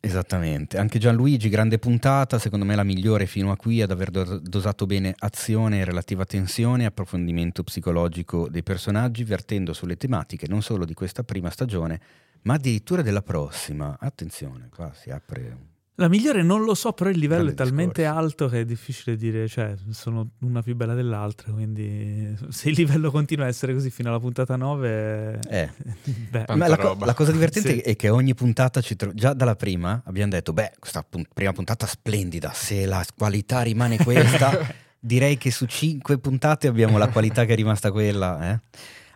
[0.00, 4.38] Esattamente, anche Gianluigi, grande puntata, secondo me la migliore fino a qui ad aver do-
[4.38, 10.84] dosato bene azione e relativa tensione approfondimento psicologico dei personaggi, vertendo sulle tematiche non solo
[10.84, 12.00] di questa prima stagione,
[12.42, 13.96] ma addirittura della prossima.
[13.98, 18.02] Attenzione, qua si apre la migliore non lo so, però il livello Grande è talmente
[18.02, 18.18] discorso.
[18.24, 23.10] alto che è difficile dire, cioè, sono una più bella dell'altra, quindi se il livello
[23.10, 25.70] continua a essere così fino alla puntata 9, Eh.
[26.30, 27.04] beh, Ma la, co- roba.
[27.04, 27.78] la cosa divertente Sì.
[27.80, 31.52] è che ogni puntata ci tro- già dalla prima abbiamo detto beh questa pun- prima
[31.52, 34.56] puntata splendida se la qualità rimane questa
[35.00, 38.60] direi che su cinque puntate abbiamo la qualità che è rimasta quella eh.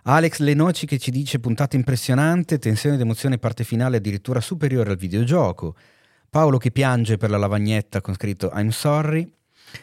[0.05, 4.97] Alex Lenoci che ci dice puntata impressionante tensione ed emozione parte finale addirittura superiore al
[4.97, 5.76] videogioco
[6.33, 9.30] Paolo che piange per la lavagnetta con scritto I'm sorry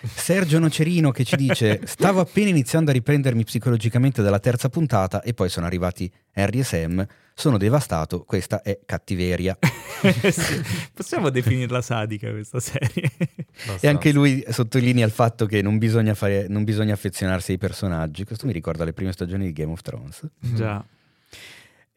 [0.01, 5.35] Sergio Nocerino che ci dice stavo appena iniziando a riprendermi psicologicamente dalla terza puntata e
[5.35, 9.59] poi sono arrivati Harry e Sam sono devastato, questa è cattiveria.
[10.31, 13.11] sì, possiamo definirla sadica questa serie.
[13.79, 18.23] E anche lui sottolinea il fatto che non bisogna, fare, non bisogna affezionarsi ai personaggi.
[18.23, 20.25] Questo mi ricorda le prime stagioni di Game of Thrones.
[20.39, 20.83] Già.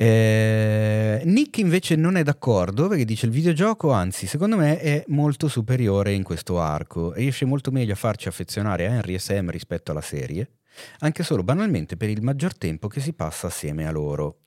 [0.05, 5.47] Eh, Nick invece non è d'accordo perché dice il videogioco, anzi, secondo me è molto
[5.47, 7.13] superiore in questo arco.
[7.13, 10.55] Riesce molto meglio a farci affezionare a Henry e Sam rispetto alla serie,
[11.01, 14.39] anche solo banalmente per il maggior tempo che si passa assieme a loro.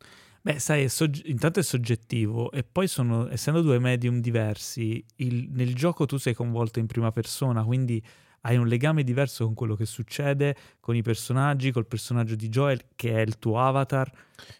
[0.42, 5.48] Beh, sai, è sogge- intanto è soggettivo e poi sono, essendo due medium diversi, il-
[5.54, 8.04] nel gioco tu sei coinvolto in prima persona, quindi
[8.46, 12.80] hai un legame diverso con quello che succede, con i personaggi, col personaggio di Joel
[12.96, 14.10] che è il tuo avatar.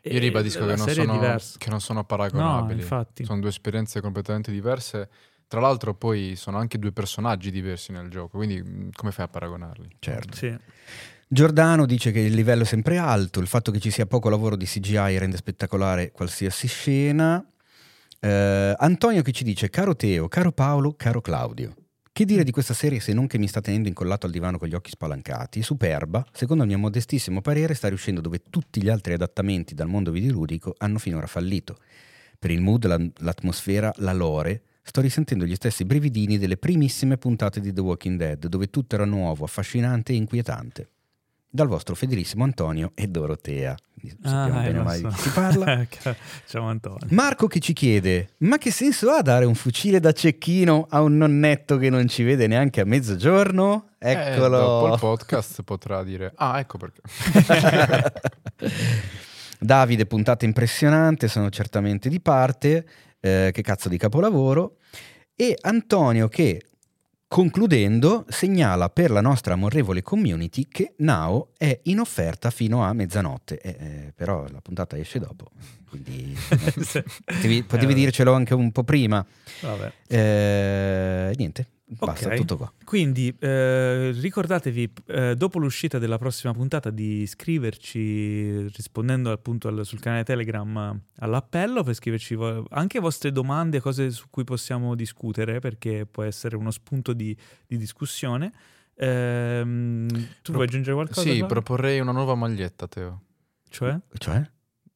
[0.04, 2.82] Io ribadisco che non, sono, che non sono No, paragonabili.
[2.82, 3.24] infatti.
[3.26, 5.08] Sono due esperienze completamente diverse.
[5.48, 9.28] Tra l'altro poi sono anche due personaggi diversi nel gioco, quindi mh, come fai a
[9.28, 9.98] paragonarli?
[10.00, 10.36] Certo.
[10.36, 10.58] Sì.
[11.28, 14.56] Giordano dice che il livello è sempre alto, il fatto che ci sia poco lavoro
[14.56, 17.44] di CGI rende spettacolare qualsiasi scena.
[18.20, 21.76] Eh, Antonio che ci dice, caro Teo, caro Paolo, caro Claudio.
[22.18, 24.70] Che dire di questa serie se non che mi sta tenendo incollato al divano con
[24.70, 25.62] gli occhi spalancati?
[25.62, 30.12] Superba, secondo il mio modestissimo parere, sta riuscendo dove tutti gli altri adattamenti dal mondo
[30.12, 31.78] videoludico hanno finora fallito.
[32.40, 37.60] Per il mood, la- l'atmosfera, la lore, sto risentendo gli stessi brividini delle primissime puntate
[37.60, 40.90] di The Walking Dead, dove tutto era nuovo, affascinante e inquietante.
[41.56, 43.78] Dal vostro fedelissimo Antonio e Dorotea.
[44.22, 45.08] Sappiamo Ah, eh, bene mai so.
[45.08, 45.88] di chi si parla.
[46.46, 47.08] Ciao Antonio.
[47.12, 51.16] Marco che ci chiede: Ma che senso ha dare un fucile da cecchino a un
[51.16, 53.92] nonnetto che non ci vede neanche a mezzogiorno?
[54.00, 54.94] Eh, dopo Eccolo.
[54.96, 57.00] il podcast potrà dire, ah ecco perché.
[59.58, 62.86] Davide, puntata impressionante, sono certamente di parte.
[63.22, 64.76] eh, che cazzo di capolavoro.
[65.34, 66.62] E Antonio che,
[67.28, 73.60] concludendo, segnala per la nostra amorevole community che Now è in offerta fino a mezzanotte.
[73.60, 75.50] Eh, eh, però la puntata esce dopo.
[75.90, 79.26] Quindi eh, potevi, potevi Eh, dircelo anche un po' prima.
[80.08, 82.36] Eh, niente, basta, Ok.
[82.36, 82.74] tutto qua.
[82.84, 90.00] Quindi eh, ricordatevi eh, dopo l'uscita della prossima puntata di iscriverci rispondendo appunto al- sul
[90.00, 96.06] canale Telegram all'appello per scriverci vo- anche vostre domande, cose su cui possiamo discutere perché
[96.10, 97.36] può essere uno spunto di,
[97.68, 98.52] di discussione.
[98.98, 101.22] Ehm, tu Pro- vuoi aggiungere qualcosa?
[101.22, 101.46] Sì, Flavio?
[101.48, 103.22] proporrei una nuova maglietta, Teo.
[103.70, 104.00] Cioè?
[104.18, 104.42] Cioè?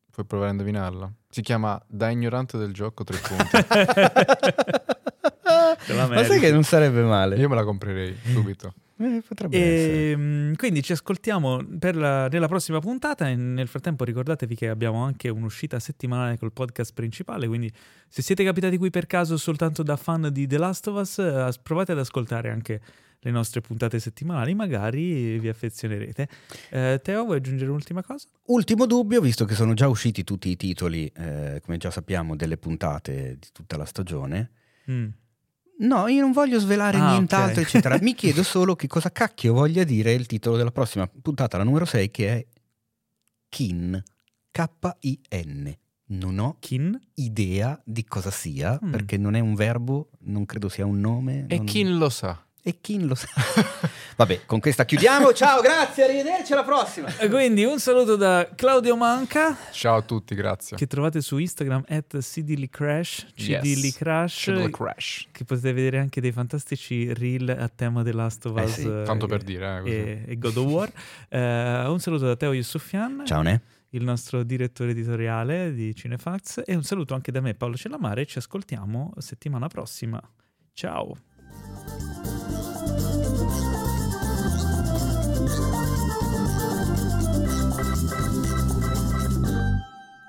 [0.10, 1.14] Puoi provare a indovinarla.
[1.30, 3.44] Si chiama Da ignorante del gioco, tre punti.
[5.88, 7.38] Ma sai che non sarebbe male?
[7.38, 8.74] Io me la comprerei subito.
[9.02, 10.52] Eh, potrebbe essere.
[10.52, 15.02] E, quindi ci ascoltiamo per la- nella prossima puntata e nel frattempo ricordatevi che abbiamo
[15.04, 17.72] anche un'uscita settimanale col podcast principale, quindi
[18.10, 21.50] se siete capitati qui per caso soltanto da fan di The Last of Us, eh,
[21.64, 22.82] provate ad ascoltare anche
[23.22, 26.28] le nostre puntate settimanali, magari vi affezionerete.
[26.70, 28.28] Eh, Teo, vuoi aggiungere un'ultima cosa?
[28.48, 32.58] Ultimo dubbio, visto che sono già usciti tutti i titoli, eh, come già sappiamo, delle
[32.58, 34.52] puntate di tutta la stagione.
[34.92, 35.08] Mm.
[35.82, 37.68] No, io non voglio svelare Ah, nient'altro, ok.
[37.68, 37.98] eccetera.
[38.02, 41.86] Mi chiedo solo che cosa cacchio voglia dire il titolo della prossima puntata, la numero
[41.86, 42.46] 6, che è
[43.50, 44.02] Kin.
[44.52, 45.74] K-I-N.
[46.12, 47.00] Non ho Kin?
[47.16, 48.92] idea di cosa sia, Mm.
[48.92, 51.46] perché non è un verbo, non credo sia un nome.
[51.48, 52.44] E non- chi lo sa?
[52.62, 53.28] E Kin lo sa.
[54.18, 55.32] Vabbè, con questa chiudiamo.
[55.34, 57.08] Ciao, grazie, arrivederci alla prossima.
[57.18, 60.76] E Quindi un saluto da Claudio Manca, Ciao a tutti, grazie.
[60.76, 65.28] che trovate su Instagram at CDLCrash, CDLCrash, Shadow Crash.
[65.32, 68.88] che potete vedere anche dei fantastici reel a tema The Last of Eh Us sì,
[68.88, 70.92] eh, Tanto per dire, eh, e, God of War.
[71.30, 73.62] Eh, un saluto da Teo Yusufian, Ciao, Ne.
[73.92, 78.26] il nostro direttore editoriale di Cinefax, e un saluto anche da me, Paolo Cellamare.
[78.26, 80.22] Ci ascoltiamo settimana prossima.
[80.74, 81.16] Ciao.